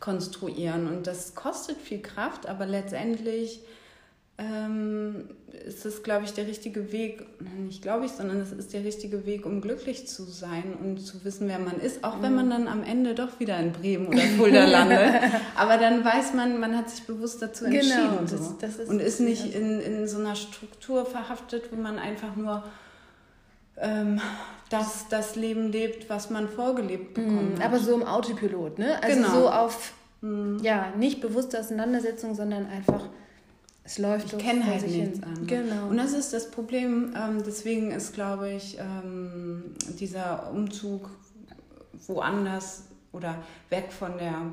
konstruieren. 0.00 0.88
Und 0.88 1.06
das 1.06 1.34
kostet 1.34 1.78
viel 1.78 2.02
Kraft, 2.02 2.46
aber 2.46 2.66
letztendlich 2.66 3.60
ähm, 4.40 5.28
ist 5.66 5.84
es, 5.84 6.02
glaube 6.02 6.24
ich, 6.24 6.32
der 6.32 6.46
richtige 6.46 6.92
Weg, 6.92 7.26
nicht 7.58 7.82
glaube 7.82 8.06
ich, 8.06 8.12
sondern 8.12 8.40
es 8.40 8.52
ist 8.52 8.72
der 8.72 8.84
richtige 8.84 9.26
Weg, 9.26 9.44
um 9.44 9.60
glücklich 9.60 10.08
zu 10.08 10.24
sein 10.24 10.74
und 10.82 10.98
zu 10.98 11.22
wissen, 11.24 11.46
wer 11.48 11.58
man 11.58 11.78
ist, 11.78 12.04
auch 12.04 12.22
wenn 12.22 12.34
man 12.34 12.46
mhm. 12.46 12.50
dann 12.50 12.68
am 12.68 12.82
Ende 12.82 13.14
doch 13.14 13.38
wieder 13.38 13.58
in 13.58 13.72
Bremen 13.72 14.06
oder 14.06 14.22
Fulda 14.38 14.64
landet. 14.64 15.22
Aber 15.56 15.76
dann 15.76 16.04
weiß 16.04 16.32
man, 16.34 16.58
man 16.58 16.76
hat 16.76 16.88
sich 16.88 17.02
bewusst 17.02 17.42
dazu 17.42 17.64
genau, 17.64 17.76
entschieden. 17.76 18.26
Genau, 18.26 18.30
das, 18.30 18.58
das 18.58 18.76
ist 18.76 18.88
und 18.88 19.00
ist 19.00 19.20
nicht 19.20 19.54
in, 19.54 19.80
in 19.80 20.08
so 20.08 20.18
einer 20.18 20.36
Struktur 20.36 21.04
verhaftet, 21.04 21.64
wo 21.70 21.76
man 21.76 21.98
einfach 21.98 22.34
nur 22.34 22.64
ähm, 23.76 24.20
das, 24.70 25.06
das 25.10 25.36
Leben 25.36 25.70
lebt, 25.70 26.08
was 26.08 26.30
man 26.30 26.48
vorgelebt 26.48 27.18
mhm, 27.18 27.22
bekommen 27.22 27.54
hat. 27.58 27.66
Aber 27.66 27.78
so 27.78 27.94
im 27.94 28.04
Autopilot, 28.04 28.78
ne? 28.78 29.02
Also 29.02 29.16
genau. 29.16 29.34
so 29.34 29.50
auf, 29.50 29.92
mhm. 30.22 30.60
ja, 30.62 30.92
nicht 30.96 31.20
bewusste 31.20 31.58
Auseinandersetzung, 31.58 32.34
sondern 32.34 32.66
einfach 32.66 33.08
es 33.90 33.98
läuft. 33.98 34.32
Ich 34.32 34.38
kenne 34.38 34.64
halt 34.64 34.86
nichts 34.86 35.22
anderes. 35.22 35.46
Genau. 35.48 35.88
Und 35.88 35.96
das 35.96 36.12
ist 36.12 36.32
das 36.32 36.50
Problem. 36.50 37.12
Ähm, 37.16 37.42
deswegen 37.44 37.90
ist, 37.90 38.14
glaube 38.14 38.50
ich, 38.50 38.78
ähm, 38.78 39.74
dieser 39.98 40.50
Umzug 40.52 41.10
woanders 42.06 42.84
oder 43.12 43.42
weg 43.68 43.92
von 43.92 44.16
der 44.16 44.52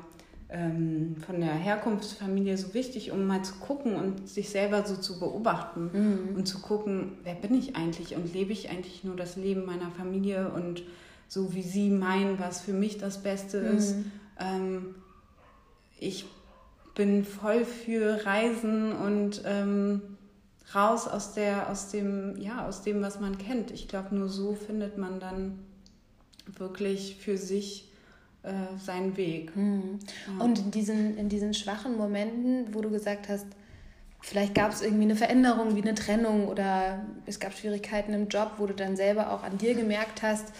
ähm, 0.50 1.16
von 1.26 1.40
der 1.40 1.52
Herkunftsfamilie 1.52 2.56
so 2.56 2.72
wichtig, 2.72 3.12
um 3.12 3.26
mal 3.26 3.44
zu 3.44 3.54
gucken 3.56 3.94
und 3.94 4.28
sich 4.28 4.48
selber 4.48 4.84
so 4.86 4.96
zu 4.96 5.20
beobachten 5.20 5.90
mhm. 5.92 6.36
und 6.36 6.46
zu 6.46 6.60
gucken, 6.60 7.18
wer 7.22 7.34
bin 7.34 7.54
ich 7.54 7.76
eigentlich 7.76 8.16
und 8.16 8.32
lebe 8.32 8.52
ich 8.52 8.70
eigentlich 8.70 9.04
nur 9.04 9.14
das 9.14 9.36
Leben 9.36 9.66
meiner 9.66 9.90
Familie 9.90 10.50
und 10.50 10.82
so 11.28 11.54
wie 11.54 11.62
sie 11.62 11.90
meinen, 11.90 12.38
was 12.38 12.62
für 12.62 12.72
mich 12.72 12.96
das 12.96 13.22
Beste 13.22 13.60
mhm. 13.60 13.76
ist. 13.76 13.94
Ähm, 14.40 14.94
ich 16.00 16.24
bin 16.98 17.24
voll 17.24 17.64
für 17.64 18.26
Reisen 18.26 18.92
und 18.92 19.42
ähm, 19.46 20.02
raus 20.74 21.06
aus 21.06 21.32
der, 21.32 21.70
aus 21.70 21.90
dem, 21.90 22.36
ja, 22.36 22.66
aus 22.66 22.82
dem, 22.82 23.00
was 23.00 23.20
man 23.20 23.38
kennt. 23.38 23.70
Ich 23.70 23.86
glaube, 23.86 24.14
nur 24.14 24.28
so 24.28 24.54
findet 24.54 24.98
man 24.98 25.20
dann 25.20 25.60
wirklich 26.46 27.16
für 27.16 27.38
sich 27.38 27.88
äh, 28.42 28.50
seinen 28.84 29.16
Weg. 29.16 29.56
Mhm. 29.56 30.00
Ja. 30.26 30.44
Und 30.44 30.58
in 30.58 30.70
diesen, 30.72 31.16
in 31.16 31.28
diesen 31.28 31.54
schwachen 31.54 31.96
Momenten, 31.96 32.74
wo 32.74 32.80
du 32.80 32.90
gesagt 32.90 33.28
hast, 33.28 33.46
vielleicht 34.20 34.56
gab 34.56 34.72
es 34.72 34.82
irgendwie 34.82 35.04
eine 35.04 35.16
Veränderung 35.16 35.76
wie 35.76 35.82
eine 35.82 35.94
Trennung 35.94 36.48
oder 36.48 37.06
es 37.26 37.38
gab 37.38 37.56
Schwierigkeiten 37.56 38.12
im 38.12 38.26
Job, 38.26 38.54
wo 38.58 38.66
du 38.66 38.74
dann 38.74 38.96
selber 38.96 39.32
auch 39.32 39.44
an 39.44 39.56
dir 39.56 39.76
gemerkt 39.76 40.22
hast, 40.22 40.52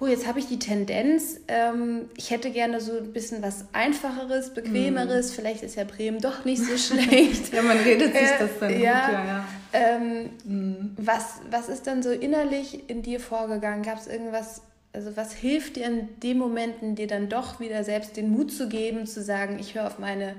oh, 0.00 0.06
jetzt 0.06 0.26
habe 0.26 0.38
ich 0.38 0.46
die 0.46 0.58
Tendenz, 0.58 1.40
ähm, 1.46 2.08
ich 2.16 2.30
hätte 2.30 2.50
gerne 2.50 2.80
so 2.80 2.96
ein 2.96 3.12
bisschen 3.12 3.42
was 3.42 3.66
Einfacheres, 3.72 4.54
Bequemeres, 4.54 5.30
mm. 5.30 5.34
vielleicht 5.34 5.62
ist 5.62 5.76
ja 5.76 5.84
Bremen 5.84 6.20
doch 6.20 6.46
nicht 6.46 6.64
so 6.64 6.76
schlecht. 6.94 7.52
ja, 7.52 7.62
man 7.62 7.76
redet 7.76 8.12
sich 8.14 8.30
das 8.38 8.50
dann 8.58 8.70
äh, 8.70 8.74
gut, 8.76 8.84
ja. 8.84 9.10
ja. 9.12 9.48
Ähm, 9.74 10.30
mm. 10.44 10.96
was, 10.96 11.40
was 11.50 11.68
ist 11.68 11.86
dann 11.86 12.02
so 12.02 12.10
innerlich 12.10 12.88
in 12.88 13.02
dir 13.02 13.20
vorgegangen? 13.20 13.82
Gab 13.82 13.98
es 13.98 14.06
irgendwas, 14.06 14.62
also 14.94 15.16
was 15.18 15.34
hilft 15.34 15.76
dir 15.76 15.86
in 15.86 16.08
den 16.22 16.38
Momenten, 16.38 16.94
dir 16.94 17.06
dann 17.06 17.28
doch 17.28 17.60
wieder 17.60 17.84
selbst 17.84 18.16
den 18.16 18.30
Mut 18.30 18.50
zu 18.50 18.68
geben, 18.68 19.06
zu 19.06 19.22
sagen, 19.22 19.58
ich 19.60 19.74
höre 19.74 19.86
auf 19.86 19.98
meine 19.98 20.34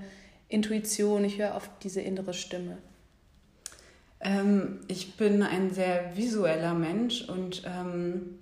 Intuition, 0.50 1.24
ich 1.24 1.38
höre 1.38 1.56
auf 1.56 1.69
diese 1.84 2.02
innere 2.02 2.34
Stimme? 2.34 2.80
Ähm, 4.19 4.80
ich 4.88 5.17
bin 5.17 5.43
ein 5.43 5.71
sehr 5.71 6.15
visueller 6.15 6.74
Mensch 6.74 7.28
und 7.30 7.63
ähm, 7.65 8.39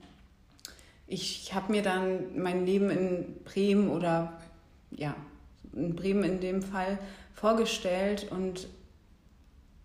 ich 1.09 1.53
habe 1.53 1.71
mir 1.71 1.81
dann 1.81 2.39
mein 2.39 2.65
Leben 2.65 2.89
in 2.91 3.35
Bremen 3.43 3.89
oder 3.89 4.39
ja, 4.91 5.15
in 5.73 5.95
Bremen 5.95 6.23
in 6.23 6.39
dem 6.39 6.61
Fall 6.61 6.99
vorgestellt 7.33 8.27
und 8.31 8.67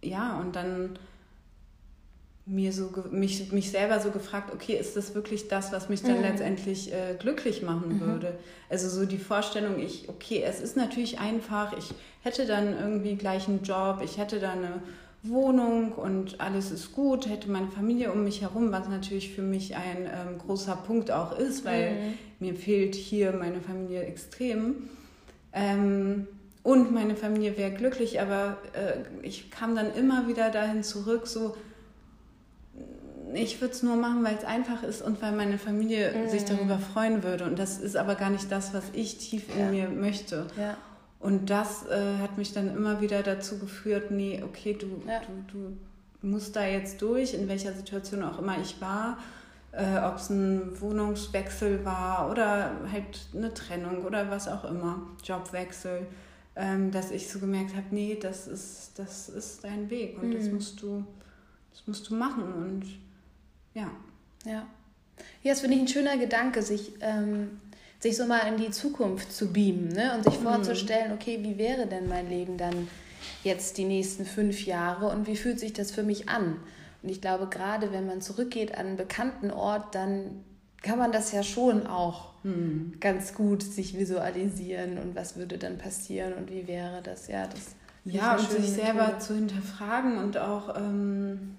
ja, 0.03 0.39
und 0.39 0.55
dann 0.55 0.99
mir 2.47 2.75
so 2.75 2.93
mich, 3.11 3.53
mich 3.53 3.71
selber 3.71 4.01
so 4.01 4.11
gefragt, 4.11 4.53
okay, 4.53 4.75
ist 4.75 4.97
das 4.97 5.15
wirklich 5.15 5.49
das, 5.49 5.73
was 5.73 5.89
mich 5.89 6.03
dann 6.03 6.19
mhm. 6.19 6.25
letztendlich 6.25 6.93
äh, 6.93 7.17
glücklich 7.19 7.63
machen 7.63 7.95
mhm. 7.95 8.01
würde? 8.01 8.39
Also 8.69 8.91
so 8.91 9.07
die 9.07 9.19
Vorstellung, 9.19 9.79
ich, 9.79 10.11
okay, 10.11 10.43
es 10.47 10.61
ist 10.61 10.77
natürlich 10.77 11.21
einfach, 11.21 11.75
ich 11.79 11.95
hätte 12.23 12.45
dann 12.45 12.79
irgendwie 12.79 13.17
gleich 13.17 13.49
einen 13.49 13.63
Job, 13.63 14.03
ich 14.05 14.19
hätte 14.19 14.41
dann 14.41 14.59
eine 14.59 14.83
Wohnung 15.25 15.93
und 15.93 16.41
alles 16.41 16.71
ist 16.71 16.93
gut, 16.93 17.29
hätte 17.29 17.51
meine 17.51 17.69
Familie 17.69 18.13
um 18.13 18.25
mich 18.25 18.43
herum, 18.43 18.73
was 18.73 18.89
natürlich 18.89 19.35
für 19.35 19.43
mich 19.43 19.75
ein 19.75 20.05
ähm, 20.05 20.39
großer 20.39 20.77
Punkt 20.77 21.11
auch 21.11 21.39
ist, 21.39 21.65
weil 21.65 21.93
mhm. 21.93 22.15
mir 22.41 22.55
fehlt 22.55 22.95
hier 22.95 23.33
meine 23.33 23.61
Familie 23.61 24.03
extrem. 24.03 24.89
Ähm, 25.53 26.27
und 26.63 26.93
meine 26.93 27.17
Familie 27.17 27.57
wäre 27.57 27.73
glücklich, 27.73 28.21
aber 28.21 28.59
äh, 28.73 29.27
ich 29.27 29.51
kam 29.51 29.75
dann 29.75 29.95
immer 29.95 30.29
wieder 30.29 30.51
dahin 30.51 30.83
zurück, 30.83 31.27
so, 31.27 31.57
ich 33.35 33.61
würde 33.61 33.75
es 33.75 33.83
nur 33.83 33.97
machen, 33.97 34.25
weil 34.25 34.37
es 34.37 34.45
einfach 34.45 34.83
ist 34.83 35.03
und 35.03 35.21
weil 35.23 35.33
meine 35.33 35.59
Familie 35.59 36.13
mhm. 36.15 36.29
sich 36.29 36.45
darüber 36.45 36.79
freuen 36.79 37.23
würde. 37.23 37.45
Und 37.45 37.59
das 37.59 37.79
ist 37.79 37.97
aber 37.97 38.15
gar 38.15 38.31
nicht 38.31 38.51
das, 38.53 38.75
was 38.75 38.85
ich 38.93 39.19
tief 39.19 39.45
in 39.55 39.61
ja. 39.61 39.71
mir 39.71 39.89
möchte. 39.89 40.47
Ja. 40.59 40.77
Und 41.25 41.49
das 41.49 41.87
äh, 41.87 42.19
hat 42.19 42.37
mich 42.37 42.53
dann 42.53 42.77
immer 42.77 43.01
wieder 43.01 43.23
dazu 43.23 43.59
geführt, 43.59 44.11
nee, 44.11 44.43
okay, 44.45 44.75
du, 44.79 45.03
ja. 45.09 45.21
du, 45.21 45.71
du 46.21 46.27
musst 46.27 46.55
da 46.55 46.67
jetzt 46.67 47.01
durch, 47.01 47.33
in 47.33 47.49
welcher 47.49 47.73
Situation 47.73 48.23
auch 48.23 48.39
immer 48.39 48.59
ich 48.61 48.79
war. 48.83 49.17
Äh, 49.73 50.01
Ob 50.05 50.17
es 50.17 50.29
ein 50.29 50.79
Wohnungswechsel 50.83 51.83
war 51.83 52.31
oder 52.31 52.73
halt 52.93 53.27
eine 53.35 53.55
Trennung 53.55 54.05
oder 54.05 54.31
was 54.31 54.49
auch 54.49 54.65
immer, 54.65 55.01
Jobwechsel, 55.25 56.07
ähm, 56.57 56.91
dass 56.91 57.11
ich 57.11 57.31
so 57.31 57.39
gemerkt 57.39 57.75
habe, 57.75 57.87
nee, 57.91 58.19
das 58.21 58.47
ist, 58.47 58.91
das 58.97 59.31
ist 59.31 59.65
dein 59.65 59.89
Weg 59.89 60.23
und 60.23 60.29
mhm. 60.29 60.35
das 60.35 60.51
musst 60.51 60.83
du, 60.83 61.07
das 61.73 61.87
musst 61.87 62.11
du 62.11 62.17
machen 62.17 62.53
und 62.53 62.85
ja. 63.73 63.91
Ja. 64.45 64.67
Ja, 65.43 65.53
das 65.53 65.61
finde 65.61 65.77
ich 65.77 65.83
ein 65.83 65.89
schöner 65.89 66.19
Gedanke, 66.19 66.61
sich, 66.61 66.93
ähm, 67.01 67.61
sich 68.05 68.19
so 68.19 68.27
mal 68.27 68.41
in 68.41 68.59
die 68.59 68.71
Zukunft 68.71 69.33
zu 69.33 69.51
beamen 69.51 69.89
ne? 69.89 70.13
und 70.15 70.25
sich 70.25 70.39
mhm. 70.39 70.45
vorzustellen, 70.45 71.13
okay, 71.13 71.39
wie 71.41 71.57
wäre 71.57 71.87
denn 71.87 72.07
mein 72.07 72.29
Leben 72.29 72.59
dann 72.59 72.87
jetzt 73.43 73.79
die 73.79 73.87
nächsten 73.87 74.27
fünf 74.27 74.67
Jahre 74.67 75.09
und 75.09 75.27
wie 75.27 75.37
fühlt 75.37 75.59
sich 75.59 75.73
das 75.73 75.91
für 75.91 76.03
mich 76.03 76.29
an? 76.29 76.59
Und 77.03 77.09
ich 77.09 77.23
glaube, 77.23 77.47
gerade 77.47 77.93
wenn 77.93 78.07
man 78.07 78.21
zurückgeht 78.21 78.77
an 78.77 78.89
einen 78.89 78.97
bekannten 78.99 79.51
Ort, 79.51 79.95
dann 79.95 80.45
kann 80.83 80.99
man 80.99 81.13
das 81.13 81.33
ja 81.33 81.43
schon 81.43 81.87
auch 81.87 82.35
mhm. 82.43 82.93
ganz 83.01 83.33
gut 83.33 83.63
sich 83.63 83.99
visualisieren 83.99 84.99
und 84.99 85.17
was 85.17 85.37
würde 85.37 85.57
dann 85.57 85.79
passieren 85.79 86.35
und 86.35 86.51
wie 86.51 86.69
wäre 86.69 87.01
das? 87.03 87.27
Ja, 87.27 87.47
das 87.47 87.75
ja 88.05 88.37
und 88.37 88.51
sich 88.51 88.71
selber 88.71 89.19
zu 89.19 89.35
hinterfragen 89.35 90.19
und 90.19 90.37
auch 90.37 90.77
ähm, 90.77 91.57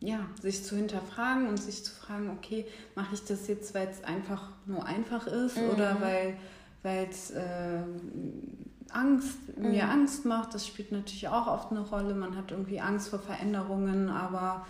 ja, 0.00 0.20
sich 0.40 0.64
zu 0.64 0.76
hinterfragen 0.76 1.48
und 1.48 1.56
sich 1.56 1.84
zu 1.84 1.92
fragen, 1.92 2.30
okay, 2.30 2.66
mache 2.94 3.14
ich 3.14 3.24
das 3.24 3.48
jetzt, 3.48 3.74
weil 3.74 3.88
es 3.88 4.04
einfach 4.04 4.50
nur 4.66 4.84
einfach 4.84 5.26
ist 5.26 5.56
mhm. 5.56 5.70
oder 5.70 6.00
weil 6.00 7.08
es 7.10 7.30
äh, 7.30 7.82
Angst, 8.90 9.38
mhm. 9.56 9.70
mir 9.70 9.88
Angst 9.88 10.24
macht. 10.24 10.54
Das 10.54 10.66
spielt 10.66 10.92
natürlich 10.92 11.28
auch 11.28 11.46
oft 11.46 11.70
eine 11.70 11.80
Rolle. 11.80 12.14
Man 12.14 12.36
hat 12.36 12.52
irgendwie 12.52 12.80
Angst 12.80 13.08
vor 13.08 13.18
Veränderungen, 13.18 14.08
aber 14.08 14.66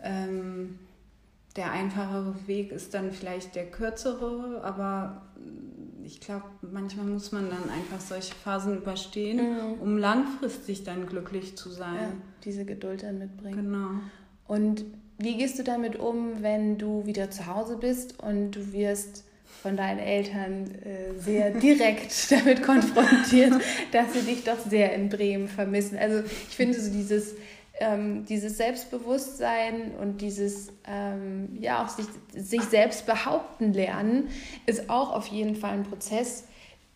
ähm, 0.00 0.78
der 1.56 1.70
einfachere 1.70 2.34
Weg 2.46 2.72
ist 2.72 2.94
dann 2.94 3.12
vielleicht 3.12 3.54
der 3.54 3.70
kürzere, 3.70 4.60
aber 4.64 5.22
ich 6.02 6.20
glaube, 6.20 6.44
manchmal 6.60 7.06
muss 7.06 7.32
man 7.32 7.48
dann 7.48 7.70
einfach 7.70 8.00
solche 8.00 8.34
Phasen 8.34 8.76
überstehen, 8.78 9.38
mhm. 9.38 9.80
um 9.80 9.96
langfristig 9.96 10.84
dann 10.84 11.06
glücklich 11.06 11.56
zu 11.56 11.70
sein. 11.70 11.94
Ja, 11.94 12.12
diese 12.44 12.64
Geduld 12.64 13.04
dann 13.04 13.18
mitbringen. 13.18 13.56
Genau. 13.56 14.00
Und 14.46 14.84
wie 15.18 15.36
gehst 15.36 15.58
du 15.58 15.62
damit 15.62 15.96
um, 15.96 16.42
wenn 16.42 16.78
du 16.78 17.06
wieder 17.06 17.30
zu 17.30 17.46
Hause 17.46 17.76
bist 17.76 18.20
und 18.20 18.52
du 18.52 18.72
wirst 18.72 19.24
von 19.62 19.76
deinen 19.76 20.00
Eltern 20.00 20.74
äh, 20.84 21.18
sehr 21.18 21.50
direkt 21.50 22.12
damit 22.30 22.62
konfrontiert, 22.62 23.54
dass 23.92 24.12
sie 24.12 24.22
dich 24.22 24.44
doch 24.44 24.58
sehr 24.58 24.92
in 24.94 25.08
Bremen 25.08 25.48
vermissen? 25.48 25.96
Also 25.96 26.20
ich 26.20 26.56
finde 26.56 26.78
so 26.80 26.90
dieses, 26.90 27.34
ähm, 27.80 28.24
dieses 28.26 28.56
Selbstbewusstsein 28.56 29.92
und 30.00 30.20
dieses 30.20 30.68
ähm, 30.86 31.56
ja 31.60 31.84
auch 31.84 31.88
sich, 31.88 32.06
sich 32.34 32.62
selbst 32.62 33.06
behaupten 33.06 33.72
lernen 33.72 34.28
ist 34.66 34.90
auch 34.90 35.12
auf 35.12 35.28
jeden 35.28 35.56
Fall 35.56 35.72
ein 35.72 35.84
Prozess, 35.84 36.44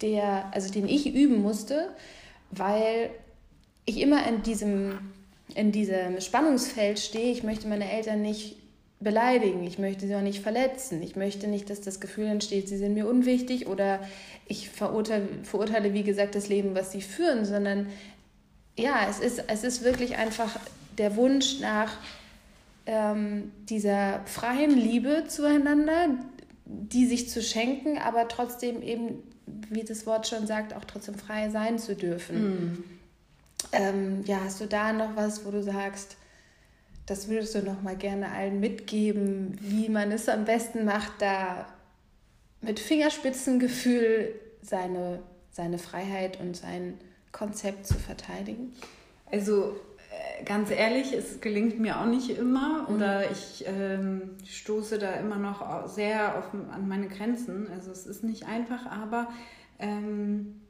der, 0.03 0.51
also 0.53 0.73
den 0.73 0.89
ich 0.89 1.15
üben 1.15 1.41
musste, 1.41 1.91
weil 2.51 3.11
ich 3.85 4.01
immer 4.01 4.27
in 4.27 4.43
diesem 4.43 4.99
in 5.55 5.73
diesem 5.73 6.21
Spannungsfeld 6.21 6.99
stehe, 6.99 7.33
ich 7.33 7.43
möchte 7.43 7.69
meine 7.69 7.91
Eltern 7.91 8.23
nicht 8.23 8.57
beleidigen, 9.01 9.65
ich 9.65 9.79
möchte 9.79 10.07
sie 10.07 10.15
auch 10.15 10.23
nicht 10.23 10.43
verletzen, 10.43 11.03
ich 11.03 11.15
möchte 11.15 11.47
nicht, 11.47 11.71
dass 11.71 11.81
das 11.81 12.01
Gefühl 12.01 12.27
entsteht, 12.27 12.69
sie 12.69 12.77
sind 12.77 12.95
mir 12.95 13.09
unwichtig 13.09 13.69
oder 13.69 14.01
ich 14.47 14.71
verurteile, 14.71 15.29
verurteile 15.45 15.95
wie 15.95 16.03
gesagt, 16.03 16.35
das 16.35 16.49
Leben, 16.49 16.75
was 16.75 16.93
sie 16.93 17.03
führen, 17.03 17.45
sondern 17.45 17.87
ja, 18.77 19.07
es 19.09 19.21
ist, 19.21 19.45
es 19.49 19.65
ist 19.65 19.85
wirklich 19.85 20.17
einfach 20.17 20.59
der 20.99 21.17
Wunsch 21.17 21.61
nach 21.61 21.97
ähm, 22.87 23.53
dieser 23.69 24.21
freien 24.27 24.77
Liebe 24.77 25.25
zueinander, 25.29 26.11
die 26.65 27.07
sich 27.07 27.29
zu 27.29 27.41
schenken, 27.41 27.99
aber 27.99 28.29
trotzdem 28.29 28.83
eben, 28.83 29.23
wie 29.71 29.85
das 29.85 30.07
Wort 30.07 30.27
schon 30.27 30.47
sagt, 30.47 30.75
auch 30.75 30.85
trotzdem 30.85 31.15
frei 31.15 31.51
sein 31.51 31.79
zu 31.79 31.95
dürfen. 31.95 32.51
Mm. 32.51 32.85
Ähm, 33.73 34.25
ja, 34.25 34.41
hast 34.45 34.61
du 34.61 34.67
da 34.67 34.93
noch 34.93 35.17
was, 35.17 35.45
wo 35.45 35.51
du 35.51 35.63
sagst, 35.63 36.17
das 37.07 37.29
würdest 37.29 37.55
du 37.55 37.63
noch 37.63 37.83
mal 37.83 37.97
gerne 37.97 38.31
allen 38.33 38.61
mitgeben, 38.61 39.59
wie 39.61 39.89
man 39.89 40.13
es 40.13 40.29
am 40.29 40.45
besten 40.45 40.85
macht, 40.85 41.13
da 41.21 41.67
mit 42.61 42.81
Fingerspitzengefühl 42.81 44.35
seine, 44.63 45.21
seine 45.51 45.79
Freiheit 45.79 46.41
und 46.41 46.57
sein 46.57 46.99
Konzept 47.33 47.87
zu 47.87 47.95
verteidigen? 47.95 48.75
Also 49.31 49.77
äh, 50.11 50.45
ganz 50.45 50.71
ehrlich, 50.71 51.13
es 51.13 51.41
gelingt 51.41 51.79
mir 51.79 52.01
auch 52.01 52.07
nicht 52.07 52.31
immer 52.31 52.89
mhm. 52.89 52.95
oder 52.95 53.31
ich 53.31 53.65
ähm, 53.67 54.37
stoße 54.45 54.99
da 54.99 55.15
immer 55.15 55.37
noch 55.37 55.89
sehr 55.89 56.39
auf, 56.39 56.53
an 56.53 56.89
meine 56.89 57.09
Grenzen. 57.09 57.69
Also 57.73 57.91
es 57.91 58.07
ist 58.07 58.23
nicht 58.25 58.47
einfach, 58.47 58.87
aber 58.87 59.29
ähm, 59.79 60.61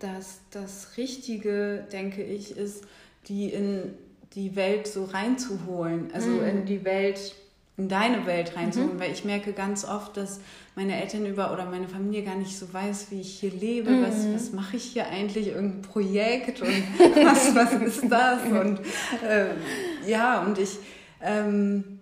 dass 0.00 0.40
das 0.50 0.96
Richtige, 0.96 1.86
denke 1.92 2.22
ich, 2.22 2.56
ist, 2.56 2.84
die 3.28 3.48
in 3.48 3.94
die 4.34 4.56
Welt 4.56 4.86
so 4.86 5.04
reinzuholen, 5.04 6.10
also 6.12 6.28
mhm. 6.28 6.44
in 6.46 6.66
die 6.66 6.84
Welt, 6.84 7.34
in 7.76 7.88
deine 7.88 8.26
Welt 8.26 8.56
reinzuholen, 8.56 8.96
mhm. 8.96 9.00
weil 9.00 9.12
ich 9.12 9.24
merke 9.24 9.52
ganz 9.52 9.84
oft, 9.84 10.16
dass 10.16 10.40
meine 10.74 11.00
Eltern 11.00 11.26
über 11.26 11.52
oder 11.52 11.64
meine 11.66 11.88
Familie 11.88 12.22
gar 12.22 12.36
nicht 12.36 12.56
so 12.56 12.72
weiß, 12.72 13.10
wie 13.10 13.20
ich 13.20 13.40
hier 13.40 13.50
lebe, 13.50 13.90
mhm. 13.90 14.02
was, 14.02 14.32
was 14.34 14.52
mache 14.52 14.76
ich 14.76 14.84
hier 14.84 15.08
eigentlich, 15.08 15.48
irgendein 15.48 15.82
Projekt 15.82 16.60
und 16.60 16.68
was, 16.98 17.54
was 17.54 17.72
ist 17.74 18.10
das 18.10 18.42
und 18.44 18.80
äh, 19.26 19.54
ja, 20.08 20.44
und 20.44 20.58
ich 20.58 20.78
ähm, 21.20 21.98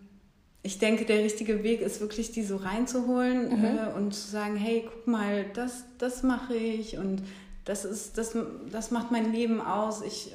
ich 0.66 0.80
denke, 0.80 1.04
der 1.04 1.22
richtige 1.22 1.62
Weg 1.62 1.80
ist 1.80 2.00
wirklich, 2.00 2.32
die 2.32 2.42
so 2.42 2.56
reinzuholen 2.56 3.60
mhm. 3.60 3.64
äh, 3.64 3.96
und 3.96 4.12
zu 4.12 4.28
sagen, 4.28 4.56
hey, 4.56 4.84
guck 4.84 5.06
mal, 5.06 5.46
das, 5.54 5.84
das 5.98 6.24
mache 6.24 6.56
ich 6.56 6.98
und 6.98 7.22
das, 7.66 7.84
ist, 7.84 8.16
das, 8.16 8.34
das 8.70 8.90
macht 8.90 9.10
mein 9.10 9.32
Leben 9.32 9.60
aus. 9.60 10.00
Ich 10.00 10.32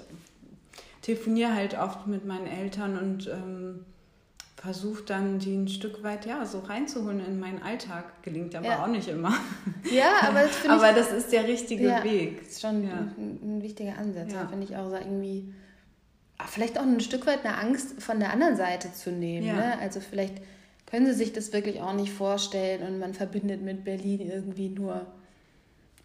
telefoniere 1.01 1.55
halt 1.55 1.79
oft 1.79 2.05
mit 2.05 2.25
meinen 2.25 2.45
Eltern 2.45 2.97
und 2.97 3.27
ähm, 3.27 3.85
versuche 4.57 5.03
dann 5.03 5.39
die 5.39 5.55
ein 5.55 5.67
Stück 5.69 6.03
weit 6.03 6.25
ja 6.25 6.45
so 6.45 6.59
reinzuholen 6.59 7.25
in 7.25 7.39
meinen 7.39 7.63
Alltag. 7.63 8.21
Gelingt 8.21 8.53
aber 8.53 8.67
ja. 8.67 8.83
auch 8.83 8.87
nicht 8.87 9.07
immer. 9.07 9.33
Ja, 9.91 10.27
aber 10.27 10.41
das, 10.43 10.65
aber 10.69 10.89
ich, 10.91 10.95
das 10.95 11.11
ist 11.11 11.31
der 11.31 11.47
richtige 11.47 11.87
ja, 11.87 12.03
Weg. 12.03 12.39
Das 12.43 12.51
ist 12.51 12.61
schon 12.61 12.83
ja. 12.83 12.93
ein, 13.17 13.39
ein, 13.41 13.61
wichtiger 13.63 13.97
Ansatz. 13.97 14.31
Ja. 14.31 14.47
Finde 14.47 14.65
ich 14.65 14.77
auch 14.77 14.89
so 14.89 14.95
irgendwie 14.95 15.53
ah, 16.37 16.45
vielleicht 16.47 16.77
auch 16.77 16.83
ein 16.83 16.99
Stück 16.99 17.25
weit 17.25 17.43
eine 17.43 17.57
Angst 17.57 18.01
von 18.01 18.19
der 18.19 18.31
anderen 18.31 18.55
Seite 18.55 18.93
zu 18.93 19.11
nehmen. 19.11 19.47
Ne? 19.47 19.79
Also 19.79 19.99
vielleicht 19.99 20.35
können 20.85 21.07
sie 21.07 21.13
sich 21.13 21.33
das 21.33 21.51
wirklich 21.51 21.81
auch 21.81 21.93
nicht 21.93 22.13
vorstellen 22.13 22.85
und 22.87 22.99
man 22.99 23.13
verbindet 23.13 23.61
mit 23.61 23.83
Berlin 23.83 24.29
irgendwie 24.29 24.69
nur 24.69 25.07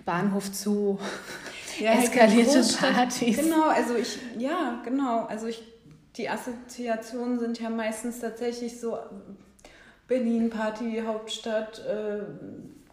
Bahnhof 0.07 0.51
zu, 0.51 0.99
ja, 1.79 1.91
halt 1.91 2.05
eskalierte 2.05 2.63
Partys. 2.81 3.37
Genau, 3.37 3.69
also 3.69 3.95
ich, 3.95 4.19
ja, 4.39 4.81
genau. 4.85 5.27
Also 5.27 5.47
ich, 5.47 5.63
die 6.17 6.31
Assoziationen 6.31 7.39
sind 7.39 7.61
ja 7.61 7.69
meistens 7.69 8.21
tatsächlich 8.21 8.81
so 8.81 8.97
Berlin, 10.09 10.49
Party, 10.49 11.03
Hauptstadt. 11.05 11.81
Äh, 11.81 12.21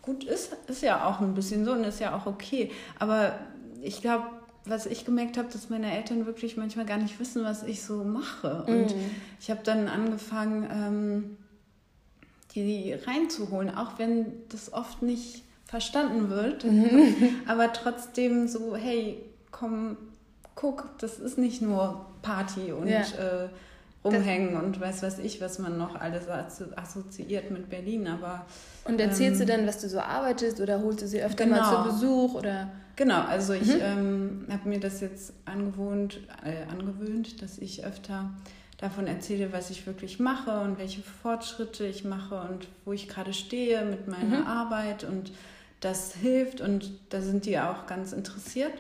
gut, 0.02 0.26
ist, 0.26 0.58
ist 0.68 0.82
ja 0.82 1.08
auch 1.08 1.22
ein 1.22 1.34
bisschen 1.34 1.64
so 1.64 1.72
und 1.72 1.86
ist 1.86 2.02
ja 2.02 2.18
auch 2.18 2.26
okay. 2.26 2.72
Aber 3.00 3.40
ich 3.82 4.02
glaube, 4.02 4.26
was 4.66 4.86
ich 4.86 5.06
gemerkt 5.06 5.38
habe, 5.38 5.50
dass 5.52 5.70
meine 5.70 5.96
Eltern 5.96 6.26
wirklich 6.26 6.58
manchmal 6.58 6.86
gar 6.86 6.98
nicht 6.98 7.20
wissen, 7.20 7.44
was 7.44 7.64
ich 7.64 7.84
so 7.84 8.04
mache. 8.04 8.64
Und 8.68 8.96
mm. 8.96 9.12
ich 9.40 9.52
habe 9.52 9.62
dann 9.64 9.88
angefangen, 9.88 10.68
ähm, 10.72 11.38
die 12.56 12.94
reinzuholen, 12.94 13.76
auch 13.76 13.98
wenn 13.98 14.32
das 14.50 14.72
oft 14.74 15.02
nicht 15.02 15.43
verstanden 15.74 16.30
wird. 16.30 16.66
Mhm. 16.66 17.16
Aber 17.48 17.74
trotzdem 17.74 18.48
so, 18.48 18.76
hey, 18.76 19.26
komm, 19.50 19.98
guck, 20.54 21.00
das 21.00 21.18
ist 21.18 21.40
nicht 21.40 21.64
nur 21.64 22.06
Party 22.22 22.72
und 22.72 22.88
ja. 22.88 23.00
äh, 23.00 23.50
rumhängen 24.06 24.54
das 24.54 24.64
und 24.64 24.80
weiß 24.80 25.02
was 25.02 25.18
ich, 25.18 25.42
was 25.42 25.58
man 25.58 25.80
noch 25.80 25.96
alles 25.96 26.28
assoziiert 26.76 27.50
mit 27.50 27.72
Berlin. 27.72 28.08
Aber 28.08 28.46
und 28.86 29.00
erzählst 29.00 29.42
ähm, 29.42 29.48
du 29.48 29.54
dann, 29.54 29.66
was 29.66 29.82
du 29.82 29.90
so 29.90 30.00
arbeitest 30.00 30.62
oder 30.62 30.80
holst 30.80 31.02
du 31.02 31.08
sie 31.08 31.24
öfter 31.24 31.46
genau. 31.46 31.58
mal 31.58 31.86
zu 31.86 31.90
Besuch 31.90 32.36
oder? 32.36 32.70
Genau, 32.96 33.22
also 33.22 33.54
ich 33.54 33.74
mhm. 33.74 33.82
ähm, 33.82 34.48
habe 34.52 34.70
mir 34.70 34.80
das 34.80 35.02
jetzt 35.02 35.34
angewohnt, 35.46 36.20
äh, 36.46 36.72
angewöhnt, 36.72 37.42
dass 37.42 37.58
ich 37.58 37.84
öfter 37.84 38.30
davon 38.78 39.08
erzähle, 39.08 39.52
was 39.52 39.72
ich 39.72 39.88
wirklich 39.88 40.20
mache 40.20 40.60
und 40.60 40.78
welche 40.78 41.02
Fortschritte 41.02 41.88
ich 41.88 42.04
mache 42.04 42.36
und 42.48 42.68
wo 42.86 42.94
ich 42.94 43.08
gerade 43.08 43.34
stehe 43.34 43.84
mit 43.86 44.08
meiner 44.08 44.42
mhm. 44.42 44.48
Arbeit 44.48 45.04
und 45.04 45.32
das 45.84 46.16
hilft 46.16 46.62
und 46.62 46.92
da 47.10 47.22
sind 47.22 47.46
die 47.46 47.60
auch 47.60 47.86
ganz 47.86 48.14
interessiert. 48.14 48.74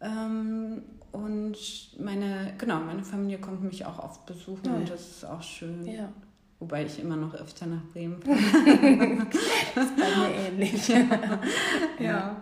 Ähm, 0.00 0.82
und 1.12 1.56
meine, 1.98 2.54
genau, 2.56 2.80
meine 2.80 3.04
Familie 3.04 3.38
kommt 3.38 3.62
mich 3.62 3.84
auch 3.84 3.98
oft 3.98 4.26
besuchen 4.26 4.64
ja. 4.64 4.74
und 4.74 4.90
das 4.90 5.00
ist 5.00 5.24
auch 5.24 5.42
schön. 5.42 5.84
Ja. 5.86 6.12
Wobei 6.60 6.84
ich 6.84 7.00
immer 7.00 7.16
noch 7.16 7.34
öfter 7.34 7.66
nach 7.66 7.82
Bremen 7.92 8.22
fahre. 8.22 9.26
das 9.74 9.84
ist 9.84 9.96
bei 9.96 10.16
mir 10.16 10.34
ähnlich. 10.48 10.88
ja. 10.88 11.06
ja. 11.98 12.36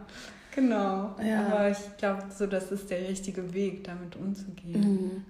Genau. 0.55 1.15
Aber 1.17 1.71
ich 1.71 1.97
glaube, 1.99 2.25
so 2.37 2.47
das 2.47 2.73
ist 2.73 2.91
der 2.91 3.09
richtige 3.09 3.55
Weg, 3.55 3.85
damit 3.85 4.17
umzugehen. 4.17 4.81
Mhm. 4.81 5.25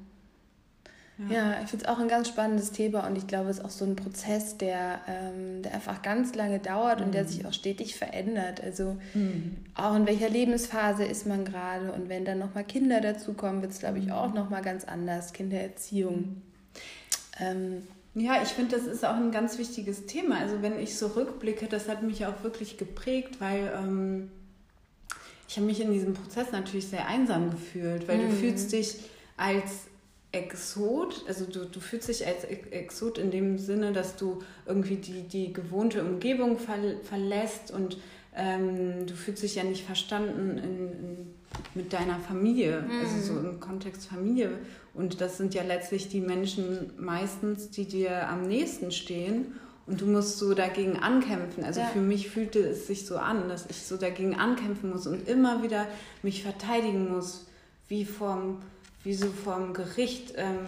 Ja, 1.28 1.60
ich 1.64 1.70
finde 1.70 1.84
es 1.84 1.90
auch 1.90 1.98
ein 1.98 2.06
ganz 2.06 2.28
spannendes 2.28 2.70
Thema 2.70 3.04
und 3.04 3.18
ich 3.18 3.26
glaube, 3.26 3.50
es 3.50 3.58
ist 3.58 3.64
auch 3.64 3.70
so 3.70 3.84
ein 3.84 3.96
Prozess, 3.96 4.56
der, 4.56 5.00
ähm, 5.08 5.62
der 5.62 5.74
einfach 5.74 6.00
ganz 6.02 6.36
lange 6.36 6.60
dauert 6.60 7.00
mhm. 7.00 7.06
und 7.06 7.14
der 7.14 7.24
mhm. 7.24 7.28
sich 7.28 7.46
auch 7.46 7.52
stetig 7.52 7.96
verändert. 7.96 8.62
Also 8.62 8.96
mhm. 9.14 9.56
auch 9.74 9.96
in 9.96 10.06
welcher 10.06 10.28
Lebensphase 10.28 11.04
ist 11.04 11.26
man 11.26 11.44
gerade 11.44 11.90
und 11.92 12.08
wenn 12.08 12.24
dann 12.24 12.38
nochmal 12.38 12.62
Kinder 12.62 13.00
dazukommen, 13.00 13.62
wird 13.62 13.72
es, 13.72 13.80
glaube 13.80 13.98
ich, 13.98 14.06
mhm. 14.06 14.12
auch 14.12 14.32
nochmal 14.32 14.62
ganz 14.62 14.84
anders, 14.84 15.32
Kindererziehung. 15.32 16.16
Mhm. 16.16 16.42
Ähm, 17.40 17.82
ja, 18.14 18.40
ich 18.42 18.50
finde, 18.50 18.76
das 18.76 18.86
ist 18.86 19.04
auch 19.04 19.16
ein 19.16 19.32
ganz 19.32 19.58
wichtiges 19.58 20.06
Thema. 20.06 20.38
Also 20.38 20.62
wenn 20.62 20.78
ich 20.78 20.96
so 20.96 21.08
rückblicke, 21.08 21.66
das 21.66 21.88
hat 21.88 22.04
mich 22.04 22.26
auch 22.26 22.44
wirklich 22.44 22.78
geprägt, 22.78 23.40
weil 23.40 23.72
ähm, 23.76 24.30
ich 25.48 25.56
habe 25.56 25.66
mich 25.66 25.80
in 25.80 25.92
diesem 25.92 26.14
Prozess 26.14 26.52
natürlich 26.52 26.86
sehr 26.86 27.08
einsam 27.08 27.50
gefühlt, 27.50 28.06
weil 28.06 28.18
mhm. 28.18 28.30
du 28.30 28.36
fühlst 28.36 28.72
dich 28.72 28.98
als 29.36 29.87
Exot, 30.30 31.24
also 31.26 31.46
du, 31.46 31.64
du 31.64 31.80
fühlst 31.80 32.08
dich 32.08 32.26
als 32.26 32.44
Exot 32.44 33.16
in 33.16 33.30
dem 33.30 33.58
Sinne, 33.58 33.92
dass 33.92 34.16
du 34.16 34.42
irgendwie 34.66 34.96
die, 34.96 35.22
die 35.22 35.52
gewohnte 35.54 36.02
Umgebung 36.02 36.58
ver, 36.58 36.76
verlässt 37.02 37.70
und 37.70 37.96
ähm, 38.36 39.06
du 39.06 39.14
fühlst 39.14 39.42
dich 39.42 39.54
ja 39.54 39.64
nicht 39.64 39.86
verstanden 39.86 40.58
in, 40.58 40.78
in, 40.92 41.34
mit 41.74 41.92
deiner 41.94 42.20
Familie, 42.20 42.82
mhm. 42.82 43.00
also 43.00 43.34
so 43.34 43.40
im 43.40 43.58
Kontext 43.58 44.06
Familie. 44.06 44.50
Und 44.92 45.20
das 45.20 45.38
sind 45.38 45.54
ja 45.54 45.62
letztlich 45.62 46.08
die 46.08 46.20
Menschen 46.20 46.92
meistens, 46.98 47.70
die 47.70 47.86
dir 47.86 48.28
am 48.28 48.42
nächsten 48.42 48.90
stehen. 48.90 49.54
Und 49.86 50.02
du 50.02 50.06
musst 50.06 50.38
so 50.38 50.52
dagegen 50.52 50.98
ankämpfen. 50.98 51.64
Also 51.64 51.80
ja. 51.80 51.86
für 51.86 52.00
mich 52.00 52.28
fühlte 52.28 52.58
es 52.58 52.86
sich 52.86 53.06
so 53.06 53.16
an, 53.16 53.48
dass 53.48 53.64
ich 53.70 53.84
so 53.84 53.96
dagegen 53.96 54.34
ankämpfen 54.34 54.90
muss 54.90 55.06
und 55.06 55.26
immer 55.26 55.62
wieder 55.62 55.86
mich 56.22 56.42
verteidigen 56.42 57.10
muss, 57.10 57.46
wie 57.88 58.04
vom 58.04 58.58
wie 59.04 59.14
so 59.14 59.28
vom 59.28 59.72
Gericht, 59.74 60.34
ähm, 60.36 60.66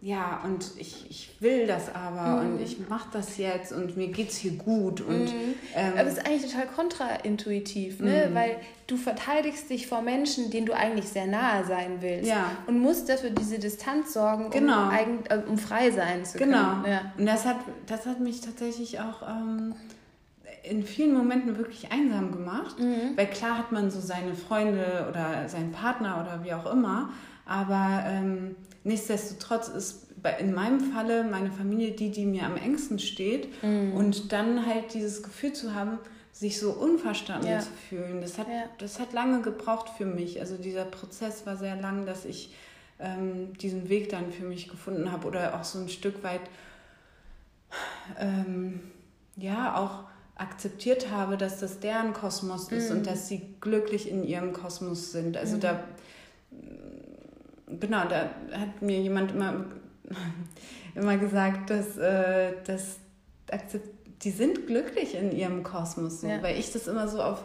ja, 0.00 0.40
und 0.44 0.64
ich, 0.76 1.06
ich 1.10 1.30
will 1.40 1.66
das 1.66 1.92
aber 1.92 2.42
mhm. 2.42 2.52
und 2.52 2.60
ich 2.62 2.88
mache 2.88 3.08
das 3.12 3.36
jetzt 3.36 3.72
und 3.72 3.96
mir 3.96 4.08
geht's 4.08 4.36
hier 4.36 4.52
gut. 4.52 5.00
Und, 5.00 5.24
mhm. 5.24 5.54
ähm, 5.74 5.92
aber 5.98 6.08
es 6.08 6.18
ist 6.18 6.26
eigentlich 6.26 6.52
total 6.52 6.66
kontraintuitiv, 6.68 7.98
ne? 8.00 8.28
Mhm. 8.30 8.34
weil 8.34 8.56
du 8.86 8.96
verteidigst 8.96 9.68
dich 9.70 9.88
vor 9.88 10.02
Menschen, 10.02 10.50
denen 10.50 10.66
du 10.66 10.72
eigentlich 10.72 11.08
sehr 11.08 11.26
nahe 11.26 11.64
sein 11.64 11.98
willst. 12.00 12.28
Ja. 12.28 12.52
Und 12.68 12.78
musst 12.78 13.08
dafür 13.08 13.30
diese 13.30 13.58
Distanz 13.58 14.12
sorgen, 14.12 14.50
genau. 14.50 14.84
um, 14.84 14.88
eigen, 14.90 15.18
äh, 15.30 15.42
um 15.48 15.58
frei 15.58 15.90
sein 15.90 16.24
zu 16.24 16.38
können. 16.38 16.52
Genau. 16.52 16.88
Ja. 16.88 17.12
Und 17.18 17.26
das 17.26 17.44
hat, 17.44 17.56
das 17.86 18.06
hat 18.06 18.20
mich 18.20 18.40
tatsächlich 18.40 19.00
auch. 19.00 19.22
Ähm, 19.22 19.74
in 20.64 20.82
vielen 20.82 21.14
Momenten 21.14 21.56
wirklich 21.56 21.90
einsam 21.92 22.32
gemacht, 22.32 22.78
mhm. 22.78 23.16
weil 23.16 23.26
klar 23.26 23.56
hat 23.56 23.72
man 23.72 23.90
so 23.90 24.00
seine 24.00 24.34
Freunde 24.34 25.06
oder 25.08 25.48
seinen 25.48 25.72
Partner 25.72 26.20
oder 26.20 26.44
wie 26.44 26.52
auch 26.52 26.70
immer, 26.70 27.10
aber 27.48 28.04
ähm, 28.06 28.54
nichtsdestotrotz 28.84 29.68
ist 29.68 30.08
in 30.38 30.52
meinem 30.52 30.80
Falle 30.92 31.24
meine 31.24 31.50
Familie 31.50 31.92
die, 31.92 32.10
die 32.10 32.26
mir 32.26 32.44
am 32.44 32.56
engsten 32.56 32.98
steht. 32.98 33.62
Mhm. 33.62 33.94
Und 33.94 34.32
dann 34.32 34.66
halt 34.66 34.94
dieses 34.94 35.22
Gefühl 35.22 35.52
zu 35.54 35.74
haben, 35.74 35.98
sich 36.32 36.60
so 36.60 36.72
unverstanden 36.72 37.50
ja. 37.50 37.60
zu 37.60 37.70
fühlen, 37.88 38.20
das 38.20 38.38
hat, 38.38 38.48
ja. 38.48 38.64
das 38.78 39.00
hat 39.00 39.12
lange 39.12 39.40
gebraucht 39.42 39.88
für 39.96 40.04
mich. 40.04 40.40
Also 40.40 40.56
dieser 40.56 40.84
Prozess 40.84 41.46
war 41.46 41.56
sehr 41.56 41.74
lang, 41.74 42.06
dass 42.06 42.24
ich 42.24 42.54
ähm, 43.00 43.54
diesen 43.54 43.88
Weg 43.88 44.10
dann 44.10 44.30
für 44.30 44.44
mich 44.44 44.68
gefunden 44.68 45.10
habe 45.10 45.26
oder 45.26 45.58
auch 45.58 45.64
so 45.64 45.80
ein 45.80 45.88
Stück 45.88 46.22
weit, 46.22 46.42
ähm, 48.18 48.80
ja, 49.36 49.76
auch 49.76 50.04
akzeptiert 50.36 51.10
habe, 51.10 51.36
dass 51.36 51.58
das 51.58 51.80
deren 51.80 52.12
Kosmos 52.12 52.70
ist 52.70 52.90
mhm. 52.90 52.98
und 52.98 53.06
dass 53.06 53.26
sie 53.26 53.54
glücklich 53.60 54.08
in 54.08 54.22
ihrem 54.22 54.52
Kosmos 54.52 55.10
sind. 55.10 55.36
Also 55.36 55.56
mhm. 55.56 55.60
da 55.60 55.84
genau, 57.80 58.06
da 58.08 58.30
hat 58.52 58.82
mir 58.82 59.00
jemand 59.00 59.32
immer, 59.32 59.66
immer 60.94 61.16
gesagt, 61.16 61.70
dass, 61.70 61.96
äh, 61.96 62.52
dass 62.64 62.98
die 64.22 64.30
sind 64.30 64.66
glücklich 64.66 65.14
in 65.14 65.32
ihrem 65.32 65.62
Kosmos, 65.62 66.20
so, 66.20 66.26
ja. 66.26 66.42
weil 66.42 66.58
ich 66.58 66.72
das 66.72 66.88
immer 66.88 67.08
so 67.08 67.22
auf, 67.22 67.42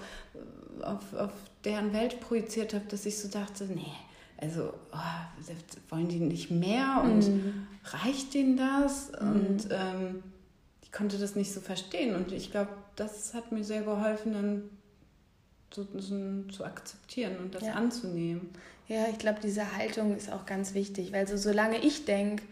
auf, 0.81 1.13
auf 1.13 1.31
deren 1.63 1.93
Welt 1.93 2.19
projiziert 2.19 2.73
habe, 2.73 2.85
dass 2.89 3.05
ich 3.05 3.19
so 3.19 3.27
dachte, 3.27 3.65
nee, 3.65 3.93
also 4.37 4.73
oh, 4.91 5.49
wollen 5.89 6.07
die 6.07 6.19
nicht 6.19 6.51
mehr 6.51 7.01
und 7.03 7.27
mhm. 7.27 7.67
reicht 7.85 8.33
denen 8.33 8.57
das? 8.57 9.11
Mhm. 9.11 9.31
Und 9.31 9.67
ähm, 9.71 10.23
ich 10.81 10.91
konnte 10.91 11.17
das 11.17 11.35
nicht 11.35 11.53
so 11.53 11.61
verstehen 11.61 12.15
und 12.15 12.31
ich 12.31 12.51
glaube, 12.51 12.71
das 12.95 13.33
hat 13.33 13.51
mir 13.51 13.63
sehr 13.63 13.83
geholfen, 13.83 14.33
dann 14.33 14.63
so, 15.73 15.87
so, 15.97 16.43
zu 16.51 16.65
akzeptieren 16.65 17.37
und 17.37 17.55
das 17.55 17.63
ja. 17.63 17.73
anzunehmen. 17.73 18.49
Ja, 18.87 19.05
ich 19.09 19.17
glaube, 19.17 19.39
diese 19.41 19.77
Haltung 19.77 20.15
ist 20.15 20.31
auch 20.31 20.45
ganz 20.45 20.73
wichtig, 20.73 21.13
weil 21.13 21.27
so 21.27 21.37
solange 21.37 21.77
ich 21.77 22.05
denke, 22.05 22.43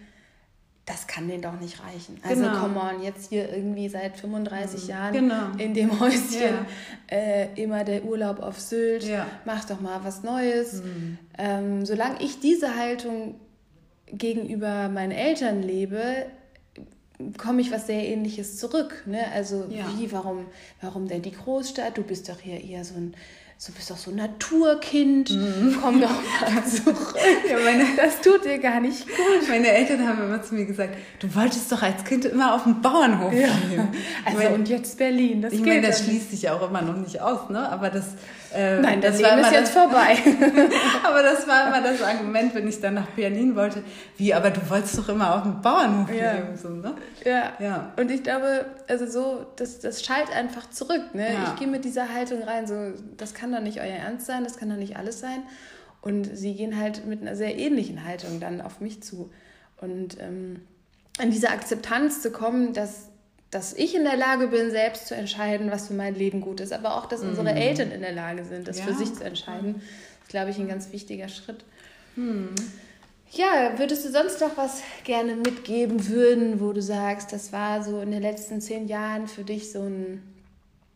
das 0.86 1.08
kann 1.08 1.28
denen 1.28 1.42
doch 1.42 1.60
nicht 1.60 1.80
reichen. 1.84 2.20
Also 2.24 2.44
genau. 2.44 2.60
come 2.60 2.80
on, 2.80 3.04
jetzt 3.04 3.30
hier 3.30 3.54
irgendwie 3.54 3.88
seit 3.88 4.18
35 4.18 4.84
mhm. 4.84 4.90
Jahren 4.90 5.14
genau. 5.14 5.58
in 5.58 5.74
dem 5.74 6.00
Häuschen 6.00 6.42
ja. 6.42 6.66
äh, 7.08 7.62
immer 7.62 7.84
der 7.84 8.04
Urlaub 8.04 8.40
auf 8.40 8.60
Sylt, 8.60 9.04
ja. 9.04 9.28
mach 9.46 9.64
doch 9.66 9.80
mal 9.80 10.04
was 10.04 10.24
Neues. 10.24 10.82
Mhm. 10.84 11.18
Ähm, 11.38 11.86
solange 11.86 12.22
ich 12.22 12.40
diese 12.40 12.76
Haltung 12.76 13.36
gegenüber 14.08 14.90
meinen 14.90 15.12
Eltern 15.12 15.62
lebe, 15.62 16.26
komme 17.38 17.62
ich 17.62 17.72
was 17.72 17.88
sehr 17.88 18.08
ähnliches 18.08 18.58
zurück. 18.58 19.04
Ne? 19.06 19.32
Also 19.34 19.68
ja. 19.70 19.86
wie, 19.98 20.12
warum, 20.12 20.48
warum 20.82 21.08
denn 21.08 21.22
die 21.22 21.32
Großstadt? 21.32 21.98
Du 21.98 22.04
bist 22.04 22.28
doch 22.28 22.40
hier 22.40 22.62
eher 22.62 22.84
so 22.84 22.96
ein 22.96 23.14
du 23.66 23.72
bist 23.74 23.92
doch 23.92 23.98
so 23.98 24.10
ein 24.10 24.18
Naturkind, 24.18 25.30
mhm. 25.30 25.78
komm 25.82 26.02
doch 26.02 26.10
mal 26.10 26.66
zurück. 26.66 27.14
ja, 27.48 27.58
meine, 27.64 27.86
das 27.96 28.20
tut 28.22 28.44
dir 28.44 28.58
gar 28.58 28.80
nicht 28.80 29.06
gut. 29.06 29.48
Meine 29.48 29.68
Eltern 29.68 30.08
haben 30.08 30.24
immer 30.24 30.42
zu 30.42 30.56
mir 30.56 30.66
gesagt, 30.66 30.96
du 31.20 31.34
wolltest 31.36 31.72
doch 31.72 31.82
als 31.84 32.04
Kind 32.04 32.26
immer 32.26 32.56
auf 32.56 32.64
dem 32.64 32.82
Bauernhof 32.82 33.34
ja. 33.34 33.50
Also 34.26 34.38
meine, 34.38 34.56
und 34.56 34.68
jetzt 34.68 34.98
Berlin, 34.98 35.44
das 35.44 35.54
Ich 35.54 35.62
meine, 35.62 35.82
das 35.82 36.04
schließt 36.04 36.32
sich 36.32 36.50
auch 36.50 36.68
immer 36.68 36.82
noch 36.82 36.98
nicht 36.98 37.22
aus, 37.22 37.50
ne? 37.50 37.70
aber 37.70 37.90
das... 37.90 38.06
Äh, 38.54 38.80
Nein, 38.80 39.02
das, 39.02 39.20
Leben 39.20 39.40
ist 39.40 39.52
jetzt 39.52 39.76
das, 39.76 39.84
vorbei. 39.84 40.18
aber 41.04 41.22
das 41.22 41.48
war 41.48 41.68
immer 41.68 41.82
das 41.82 42.02
Argument, 42.02 42.56
wenn 42.56 42.68
ich 42.68 42.82
dann 42.82 42.96
nach 42.96 43.08
Berlin 43.08 43.56
wollte, 43.56 43.84
wie, 44.18 44.34
aber 44.34 44.50
du 44.50 44.68
wolltest 44.70 44.98
doch 44.98 45.10
immer 45.10 45.36
auf 45.36 45.44
dem 45.44 45.62
Bauernhof 45.62 46.14
ja. 46.14 46.34
leben. 46.34 46.58
So, 46.58 46.70
ne? 46.70 46.96
ja. 47.24 47.54
ja, 47.60 47.94
und 47.96 48.10
ich 48.10 48.24
glaube, 48.24 48.66
also 48.88 49.06
so, 49.06 49.46
das, 49.56 49.80
das 49.80 50.04
schallt 50.04 50.32
einfach 50.36 50.70
zurück. 50.70 51.14
Ne? 51.14 51.34
Ja. 51.34 51.54
Ich 51.54 51.60
gehe 51.60 51.68
mit 51.68 51.86
dieser 51.86 52.14
Haltung 52.14 52.44
rein, 52.44 52.66
so, 52.66 52.92
das 53.18 53.34
kann 53.34 53.52
kann 53.52 53.52
doch 53.52 53.62
nicht 53.62 53.80
euer 53.80 53.88
Ernst 53.88 54.28
sein, 54.28 54.44
das 54.44 54.58
kann 54.58 54.70
doch 54.70 54.78
nicht 54.78 54.98
alles 54.98 55.20
sein. 55.20 55.44
Und 56.02 56.26
sie 56.26 56.56
gehen 56.56 56.78
halt 56.80 57.06
mit 57.06 57.22
einer 57.22 57.36
sehr 57.36 57.58
ähnlichen 57.58 58.06
Haltung 58.06 58.40
dann 58.40 58.62
auf 58.62 58.80
mich 58.80 59.04
zu. 59.04 59.32
Und 59.78 60.20
ähm, 60.20 60.62
an 61.20 61.32
diese 61.32 61.50
Akzeptanz 61.50 62.22
zu 62.22 62.32
kommen, 62.32 62.74
dass, 62.74 63.10
dass 63.52 63.74
ich 63.74 63.96
in 63.96 64.06
der 64.06 64.16
Lage 64.16 64.48
bin, 64.48 64.72
selbst 64.72 65.08
zu 65.08 65.16
entscheiden, 65.16 65.72
was 65.72 65.88
für 65.88 65.94
mein 65.94 66.16
Leben 66.16 66.40
gut 66.40 66.62
ist, 66.62 66.72
aber 66.72 66.96
auch, 66.96 67.06
dass 67.06 67.22
unsere 67.22 67.52
mhm. 67.52 67.58
Eltern 67.58 67.92
in 67.92 68.02
der 68.02 68.14
Lage 68.14 68.46
sind, 68.46 68.68
das 68.68 68.80
ja. 68.80 68.86
für 68.86 68.94
sich 68.94 69.14
zu 69.14 69.26
entscheiden, 69.26 69.82
ist, 70.22 70.30
glaube 70.30 70.52
ich, 70.52 70.58
ein 70.58 70.70
ganz 70.70 70.92
wichtiger 70.94 71.28
Schritt. 71.28 71.66
Mhm. 72.16 72.56
Ja, 73.34 73.78
würdest 73.78 74.06
du 74.06 74.12
sonst 74.12 74.40
noch 74.42 74.58
was 74.58 74.82
gerne 75.04 75.36
mitgeben 75.36 76.08
würden, 76.08 76.62
wo 76.62 76.72
du 76.72 76.82
sagst, 76.82 77.34
das 77.34 77.52
war 77.52 77.84
so 77.84 78.02
in 78.02 78.12
den 78.12 78.22
letzten 78.22 78.62
zehn 78.62 78.88
Jahren 78.88 79.28
für 79.28 79.44
dich 79.44 79.72
so 79.72 79.84
ein, 79.84 80.22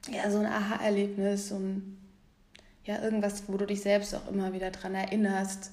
ja, 0.09 0.29
so 0.31 0.39
ein 0.39 0.45
Aha-Erlebnis, 0.45 1.49
so 1.49 1.55
ein, 1.55 1.97
ja, 2.85 3.01
irgendwas, 3.01 3.43
wo 3.47 3.57
du 3.57 3.65
dich 3.65 3.81
selbst 3.81 4.15
auch 4.15 4.29
immer 4.29 4.53
wieder 4.53 4.71
dran 4.71 4.95
erinnerst, 4.95 5.71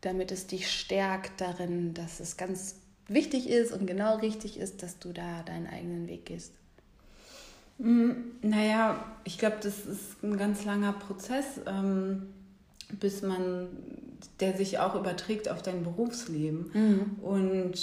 damit 0.00 0.32
es 0.32 0.46
dich 0.46 0.70
stärkt 0.70 1.40
darin, 1.40 1.94
dass 1.94 2.20
es 2.20 2.36
ganz 2.36 2.76
wichtig 3.08 3.48
ist 3.48 3.72
und 3.72 3.86
genau 3.86 4.16
richtig 4.16 4.58
ist, 4.58 4.82
dass 4.82 4.98
du 4.98 5.12
da 5.12 5.42
deinen 5.42 5.66
eigenen 5.66 6.08
Weg 6.08 6.26
gehst? 6.26 6.52
Mm, 7.78 8.12
naja, 8.42 9.04
ich 9.24 9.38
glaube, 9.38 9.56
das 9.62 9.86
ist 9.86 10.22
ein 10.22 10.36
ganz 10.36 10.64
langer 10.64 10.92
Prozess, 10.92 11.60
ähm, 11.66 12.26
bis 13.00 13.22
man, 13.22 13.68
der 14.40 14.56
sich 14.56 14.78
auch 14.78 14.94
überträgt 14.94 15.50
auf 15.50 15.62
dein 15.62 15.82
Berufsleben. 15.82 16.70
Mhm. 16.72 17.24
Und 17.24 17.78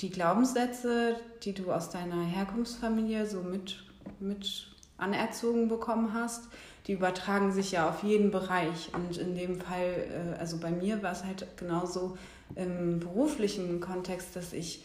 die 0.00 0.10
Glaubenssätze, 0.10 1.16
die 1.42 1.52
du 1.52 1.72
aus 1.72 1.90
deiner 1.90 2.22
Herkunftsfamilie 2.22 3.26
so 3.26 3.42
mit, 3.42 3.84
mit 4.18 4.68
anerzogen 4.98 5.68
bekommen 5.68 6.12
hast, 6.14 6.48
die 6.86 6.92
übertragen 6.92 7.52
sich 7.52 7.72
ja 7.72 7.88
auf 7.88 8.02
jeden 8.02 8.30
Bereich. 8.30 8.90
Und 8.94 9.16
in 9.16 9.34
dem 9.34 9.60
Fall, 9.60 10.34
äh, 10.36 10.38
also 10.38 10.58
bei 10.58 10.70
mir 10.70 11.02
war 11.02 11.12
es 11.12 11.24
halt 11.24 11.46
genauso 11.56 12.16
im 12.56 13.00
beruflichen 13.00 13.80
Kontext, 13.80 14.36
dass 14.36 14.52
ich 14.52 14.84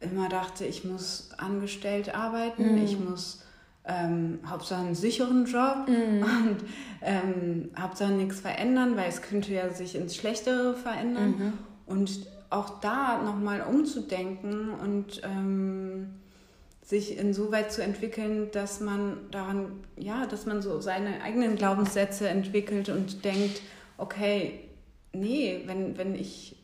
immer 0.00 0.28
dachte, 0.28 0.64
ich 0.64 0.84
muss 0.84 1.30
angestellt 1.38 2.14
arbeiten, 2.14 2.76
mm. 2.76 2.84
ich 2.84 2.98
muss 2.98 3.42
ähm, 3.84 4.38
Hauptsache 4.46 4.82
einen 4.82 4.94
sicheren 4.94 5.46
Job 5.46 5.88
mm. 5.88 6.22
und 6.22 6.56
ähm, 7.02 7.70
Hauptsache 7.78 8.12
nichts 8.12 8.40
verändern, 8.40 8.96
weil 8.96 9.08
es 9.08 9.22
könnte 9.22 9.52
ja 9.52 9.70
sich 9.70 9.94
ins 9.94 10.14
Schlechtere 10.14 10.74
verändern. 10.74 11.34
-hmm. 11.38 11.92
Und 11.92 12.26
auch 12.50 12.80
da 12.80 13.22
nochmal 13.22 13.62
umzudenken 13.62 14.70
und 14.70 15.20
ähm, 15.24 16.14
sich 16.82 17.18
insoweit 17.18 17.70
zu 17.70 17.82
entwickeln, 17.82 18.50
dass 18.52 18.80
man 18.80 19.18
daran, 19.30 19.72
ja, 19.96 20.26
dass 20.26 20.46
man 20.46 20.62
so 20.62 20.80
seine 20.80 21.22
eigenen 21.22 21.56
Glaubenssätze 21.56 22.28
entwickelt 22.28 22.88
und 22.88 23.24
denkt, 23.24 23.60
okay, 23.98 24.60
nee, 25.12 25.62
wenn, 25.66 25.98
wenn 25.98 26.14
ich 26.14 26.56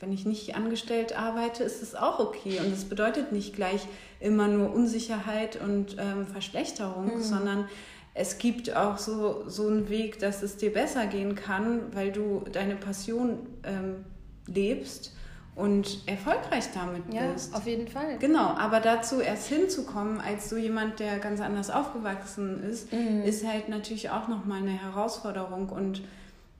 wenn 0.00 0.12
ich 0.12 0.26
nicht 0.26 0.54
angestellt 0.54 1.18
arbeite, 1.18 1.64
ist 1.64 1.82
es 1.82 1.94
auch 1.94 2.18
okay. 2.18 2.60
Und 2.60 2.72
es 2.72 2.84
bedeutet 2.84 3.32
nicht 3.32 3.54
gleich 3.54 3.86
immer 4.20 4.48
nur 4.48 4.72
Unsicherheit 4.72 5.60
und 5.60 5.96
ähm, 5.98 6.26
Verschlechterung, 6.26 7.16
mhm. 7.16 7.22
sondern 7.22 7.68
es 8.14 8.38
gibt 8.38 8.74
auch 8.74 8.98
so, 8.98 9.48
so 9.48 9.66
einen 9.66 9.88
Weg, 9.88 10.20
dass 10.20 10.42
es 10.42 10.56
dir 10.56 10.72
besser 10.72 11.06
gehen 11.06 11.34
kann, 11.34 11.94
weil 11.94 12.12
du 12.12 12.44
deine 12.52 12.76
Passion 12.76 13.40
ähm, 13.64 14.04
lebst 14.46 15.14
und 15.56 16.02
erfolgreich 16.06 16.64
damit 16.74 17.02
ja, 17.12 17.32
bist. 17.32 17.52
Ja, 17.52 17.58
auf 17.58 17.66
jeden 17.66 17.88
Fall. 17.88 18.18
Genau, 18.18 18.48
aber 18.56 18.80
dazu 18.80 19.20
erst 19.20 19.48
hinzukommen, 19.48 20.20
als 20.20 20.48
so 20.48 20.56
jemand, 20.56 21.00
der 21.00 21.18
ganz 21.18 21.40
anders 21.40 21.70
aufgewachsen 21.70 22.62
ist, 22.62 22.92
mhm. 22.92 23.22
ist 23.22 23.46
halt 23.46 23.68
natürlich 23.68 24.10
auch 24.10 24.28
nochmal 24.28 24.58
eine 24.58 24.72
Herausforderung 24.72 25.68
und 25.68 26.02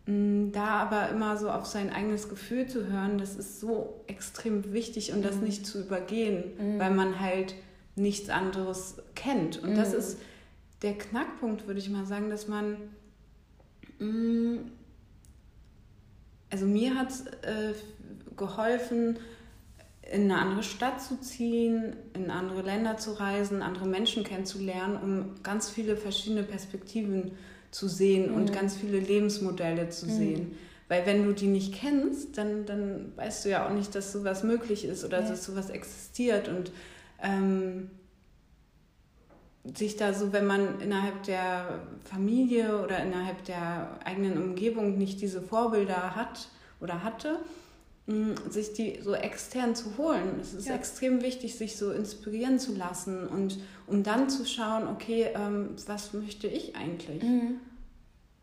da 0.06 0.66
aber 0.66 1.08
immer 1.08 1.38
so 1.38 1.50
auf 1.50 1.64
sein 1.64 1.90
eigenes 1.90 2.28
Gefühl 2.28 2.66
zu 2.66 2.86
hören, 2.88 3.16
das 3.16 3.36
ist 3.36 3.60
so 3.60 4.02
extrem 4.06 4.72
wichtig 4.72 5.12
und 5.12 5.24
das 5.24 5.36
mhm. 5.36 5.44
nicht 5.44 5.66
zu 5.66 5.80
übergehen, 5.80 6.44
mhm. 6.58 6.78
weil 6.78 6.90
man 6.90 7.20
halt 7.20 7.54
nichts 7.96 8.28
anderes 8.28 8.96
kennt. 9.14 9.62
Und 9.62 9.76
das 9.76 9.94
ist 9.94 10.18
der 10.82 10.98
Knackpunkt, 10.98 11.66
würde 11.66 11.80
ich 11.80 11.88
mal 11.88 12.04
sagen, 12.04 12.28
dass 12.28 12.48
man, 12.48 12.76
mm, 13.98 14.56
also 16.50 16.66
mir 16.66 16.96
hat 16.96 17.10
es 17.10 17.26
äh, 17.42 17.72
geholfen, 18.36 19.18
in 20.12 20.30
eine 20.30 20.38
andere 20.38 20.62
Stadt 20.62 21.00
zu 21.00 21.18
ziehen, 21.20 21.96
in 22.12 22.30
andere 22.30 22.60
Länder 22.60 22.98
zu 22.98 23.12
reisen, 23.12 23.62
andere 23.62 23.86
Menschen 23.86 24.22
kennenzulernen, 24.22 24.98
um 25.02 25.42
ganz 25.42 25.70
viele 25.70 25.96
verschiedene 25.96 26.42
Perspektiven 26.42 27.32
zu 27.74 27.88
sehen 27.88 28.30
mhm. 28.30 28.36
und 28.36 28.52
ganz 28.52 28.76
viele 28.76 29.00
Lebensmodelle 29.00 29.88
zu 29.88 30.06
mhm. 30.06 30.10
sehen. 30.10 30.58
Weil 30.86 31.06
wenn 31.06 31.24
du 31.24 31.32
die 31.32 31.48
nicht 31.48 31.74
kennst, 31.74 32.38
dann, 32.38 32.66
dann 32.66 33.12
weißt 33.16 33.44
du 33.44 33.48
ja 33.48 33.66
auch 33.66 33.72
nicht, 33.72 33.94
dass 33.96 34.12
sowas 34.12 34.44
möglich 34.44 34.84
ist 34.84 35.04
oder 35.04 35.22
ja. 35.22 35.28
dass 35.28 35.44
sowas 35.44 35.70
existiert. 35.70 36.48
Und 36.48 36.70
ähm, 37.20 37.90
sich 39.76 39.96
da 39.96 40.12
so, 40.12 40.32
wenn 40.32 40.46
man 40.46 40.80
innerhalb 40.80 41.24
der 41.24 41.80
Familie 42.04 42.80
oder 42.84 43.02
innerhalb 43.02 43.44
der 43.44 43.98
eigenen 44.04 44.40
Umgebung 44.40 44.96
nicht 44.96 45.20
diese 45.20 45.42
Vorbilder 45.42 46.14
hat 46.14 46.48
oder 46.80 47.02
hatte, 47.02 47.40
sich 48.50 48.74
die 48.74 49.00
so 49.02 49.14
extern 49.14 49.74
zu 49.74 49.96
holen. 49.96 50.38
Es 50.40 50.52
ist 50.52 50.68
ja. 50.68 50.74
extrem 50.74 51.22
wichtig, 51.22 51.56
sich 51.56 51.76
so 51.76 51.90
inspirieren 51.90 52.58
zu 52.58 52.74
lassen 52.74 53.26
und 53.26 53.58
um 53.86 54.02
dann 54.02 54.28
zu 54.28 54.44
schauen, 54.44 54.86
okay, 54.88 55.28
ähm, 55.34 55.70
was 55.86 56.12
möchte 56.12 56.46
ich 56.46 56.76
eigentlich? 56.76 57.22
Mhm. 57.22 57.60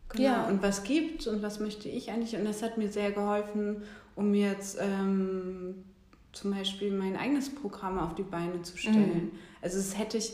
Genau. 0.08 0.24
Ja. 0.24 0.46
Und 0.48 0.62
was 0.62 0.82
gibt 0.82 1.28
und 1.28 1.42
was 1.42 1.60
möchte 1.60 1.88
ich 1.88 2.10
eigentlich? 2.10 2.36
Und 2.36 2.44
das 2.44 2.62
hat 2.62 2.76
mir 2.76 2.90
sehr 2.90 3.12
geholfen, 3.12 3.82
um 4.16 4.34
jetzt 4.34 4.78
ähm, 4.80 5.84
zum 6.32 6.50
Beispiel 6.50 6.90
mein 6.90 7.16
eigenes 7.16 7.54
Programm 7.54 7.98
auf 7.98 8.16
die 8.16 8.24
Beine 8.24 8.62
zu 8.62 8.76
stellen. 8.76 9.26
Mhm. 9.26 9.30
Also 9.60 9.76
das 9.76 9.96
hätte 9.96 10.18
ich 10.18 10.32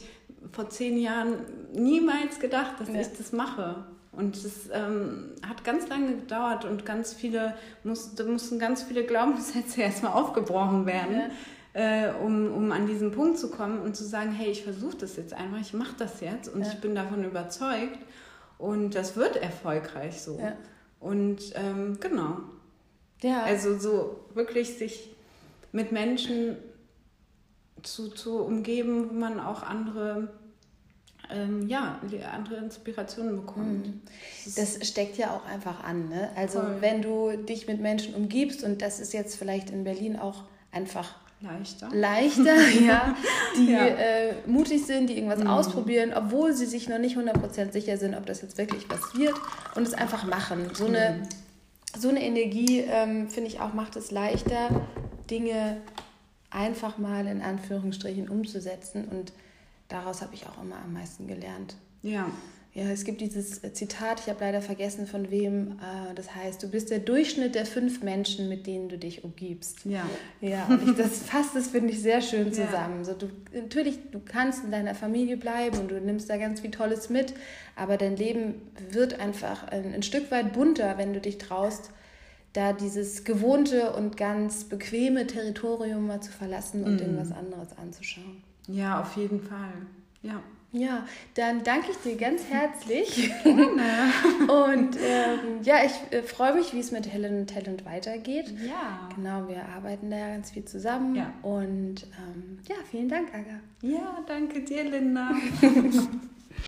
vor 0.53 0.71
zehn 0.71 0.99
Jahren 0.99 1.41
niemals 1.75 2.41
gedacht, 2.41 2.81
dass 2.81 2.89
ja. 2.89 3.01
ich 3.01 3.09
das 3.09 3.33
mache. 3.33 3.85
Und 4.19 4.35
es 4.35 4.69
ähm, 4.73 5.31
hat 5.47 5.63
ganz 5.63 5.89
lange 5.89 6.17
gedauert 6.17 6.65
und 6.65 6.85
ganz 6.85 7.15
viele, 7.15 7.55
muss, 7.85 8.17
da 8.17 8.25
mussten 8.25 8.59
ganz 8.59 8.83
viele 8.83 9.05
Glaubenssätze 9.05 9.81
erstmal 9.83 10.13
aufgebrochen 10.13 10.87
werden, 10.87 11.31
ja. 11.73 12.09
äh, 12.09 12.13
um, 12.15 12.53
um 12.53 12.73
an 12.73 12.89
diesen 12.89 13.13
Punkt 13.13 13.39
zu 13.39 13.49
kommen 13.49 13.81
und 13.81 13.95
zu 13.95 14.03
sagen, 14.03 14.33
hey, 14.33 14.51
ich 14.51 14.65
versuche 14.65 14.97
das 14.97 15.15
jetzt 15.15 15.35
einfach, 15.35 15.61
ich 15.61 15.73
mache 15.73 15.95
das 15.99 16.21
jetzt 16.21 16.53
und 16.53 16.63
ja. 16.63 16.67
ich 16.67 16.81
bin 16.81 16.97
davon 16.97 17.23
überzeugt 17.23 18.01
und 18.59 18.97
das 18.97 19.15
wird 19.15 19.37
erfolgreich 19.37 20.21
so. 20.21 20.37
Ja. 20.37 20.55
Und 20.99 21.39
ähm, 21.55 21.99
genau. 22.01 22.39
Ja. 23.23 23.45
Also 23.45 23.79
so 23.79 24.25
wirklich 24.35 24.79
sich 24.79 25.15
mit 25.71 25.93
Menschen 25.93 26.57
zu, 27.85 28.09
zu 28.09 28.41
umgeben, 28.41 29.11
wo 29.11 29.15
man 29.15 29.39
auch 29.39 29.63
andere 29.63 30.33
ähm, 31.31 31.69
ja, 31.69 32.01
andere 32.33 32.57
Inspirationen 32.57 33.37
bekommt. 33.37 33.87
Mhm. 33.87 34.01
Das 34.57 34.87
steckt 34.87 35.19
ja 35.19 35.35
auch 35.35 35.45
einfach 35.47 35.85
an. 35.85 36.09
Ne? 36.09 36.31
Also 36.37 36.61
Voll. 36.61 36.77
wenn 36.81 37.03
du 37.03 37.37
dich 37.37 37.67
mit 37.67 37.81
Menschen 37.81 38.15
umgibst 38.15 38.65
und 38.65 38.83
das 38.83 39.01
ist 39.01 39.13
jetzt 39.13 39.37
vielleicht 39.37 39.71
in 39.71 39.85
Berlin 39.85 40.19
auch 40.19 40.45
einfach 40.73 41.15
leichter, 41.41 41.89
leichter 41.93 42.57
ja, 42.85 43.17
die 43.57 43.71
ja. 43.71 43.87
Äh, 43.87 44.35
mutig 44.47 44.85
sind, 44.85 45.09
die 45.09 45.15
irgendwas 45.15 45.41
mhm. 45.41 45.49
ausprobieren, 45.49 46.13
obwohl 46.15 46.53
sie 46.53 46.67
sich 46.67 46.89
noch 46.89 46.99
nicht 46.99 47.17
100% 47.17 47.73
sicher 47.73 47.97
sind, 47.97 48.15
ob 48.15 48.27
das 48.27 48.43
jetzt 48.43 48.59
wirklich 48.59 48.89
was 48.89 49.15
wird 49.15 49.35
und 49.75 49.87
es 49.87 49.95
einfach 49.95 50.25
machen. 50.25 50.71
So 50.75 50.87
eine, 50.87 51.21
mhm. 51.21 52.01
so 52.01 52.09
eine 52.09 52.23
Energie, 52.23 52.81
ähm, 52.81 53.29
finde 53.29 53.49
ich 53.49 53.61
auch, 53.61 53.73
macht 53.73 53.97
es 53.97 54.11
leichter, 54.11 54.69
Dinge 55.31 55.79
einfach 56.51 56.99
mal 56.99 57.27
in 57.27 57.43
Anführungsstrichen 57.43 58.29
umzusetzen 58.29 59.05
und 59.05 59.33
daraus 59.89 60.23
habe 60.23 60.35
ich 60.35 60.47
auch 60.47 60.63
immer 60.63 60.77
am 60.77 60.93
meisten 60.93 61.27
gelernt. 61.27 61.77
Ja. 62.03 62.31
Ja, 62.75 62.85
es 62.91 63.05
gibt 63.05 63.21
dieses 63.21 63.61
Zitat, 63.73 64.21
ich 64.21 64.29
habe 64.29 64.39
leider 64.41 64.63
vergessen 64.63 65.07
von 65.09 65.33
wem, 65.33 65.79
äh, 65.81 66.15
das 66.15 66.35
heißt, 66.35 66.63
du 66.63 66.69
bist 66.69 66.91
der 66.91 67.01
Durchschnitt 67.01 67.57
der 67.57 67.67
fünf 67.67 68.03
Menschen, 68.03 68.49
mit 68.49 68.69
denen 68.69 68.89
du 68.89 68.97
dich 68.99 69.25
umgibst. 69.25 69.85
Ja. 69.85 70.09
Ja, 70.41 70.67
und 70.67 70.89
ich, 70.89 70.95
das 70.95 71.19
fasst 71.27 71.57
das, 71.57 71.69
finde 71.69 71.93
ich, 71.93 72.01
sehr 72.01 72.21
schön 72.21 72.53
zusammen. 72.53 72.99
Ja. 72.99 73.05
So, 73.05 73.15
du, 73.15 73.31
natürlich, 73.53 73.99
du 74.13 74.21
kannst 74.21 74.63
in 74.63 74.71
deiner 74.71 74.95
Familie 74.95 75.37
bleiben 75.39 75.79
und 75.79 75.91
du 75.91 76.01
nimmst 76.01 76.31
da 76.31 76.37
ganz 76.37 76.61
viel 76.61 76.71
Tolles 76.71 77.09
mit, 77.09 77.35
aber 77.75 77.97
dein 77.97 78.17
Leben 78.17 78.55
wird 78.91 79.19
einfach 79.19 79.67
ein, 79.67 79.95
ein 79.95 80.05
Stück 80.05 80.31
weit 80.31 80.53
bunter, 80.53 80.99
wenn 80.99 81.15
du 81.15 81.21
dich 81.21 81.39
traust, 81.39 81.91
da 82.53 82.73
dieses 82.75 83.25
gewohnte 83.25 83.93
und 83.95 84.17
ganz 84.17 84.65
bequeme 84.65 85.27
Territorium 85.27 86.07
mal 86.07 86.21
zu 86.21 86.31
verlassen 86.31 86.85
und 86.85 86.97
mm. 86.97 87.01
irgendwas 87.01 87.33
anderes 87.33 87.77
anzuschauen. 87.77 88.43
Ja, 88.69 89.01
auf 89.01 89.17
jeden 89.17 89.41
Fall. 89.43 89.73
Ja. 90.23 90.41
Ja, 90.71 91.07
dann 91.35 91.63
danke 91.65 91.93
ich 91.93 91.97
dir 91.99 92.17
ganz 92.17 92.45
herzlich. 92.45 93.31
und 93.45 94.97
ähm, 94.97 95.63
ja, 95.63 95.77
ich 95.83 95.93
äh, 96.13 96.23
freue 96.23 96.55
mich, 96.55 96.75
wie 96.75 96.81
es 96.81 96.93
mit 96.93 97.11
Helen 97.11 97.47
Talent 97.47 97.87
weitergeht. 97.87 98.53
Ja. 98.67 99.09
Genau, 99.17 99.49
wir 99.49 99.65
arbeiten 99.67 100.11
da 100.11 100.19
ja 100.19 100.29
ganz 100.29 100.51
viel 100.51 100.67
zusammen. 100.67 101.15
Ja. 101.15 101.33
Und 101.41 102.07
ähm, 102.19 102.59
ja, 102.69 102.77
vielen 102.91 103.09
Dank, 103.09 103.29
Aga. 103.33 103.61
Ja, 103.81 104.19
danke 104.27 104.61
dir, 104.61 104.85
Linda. 104.85 105.31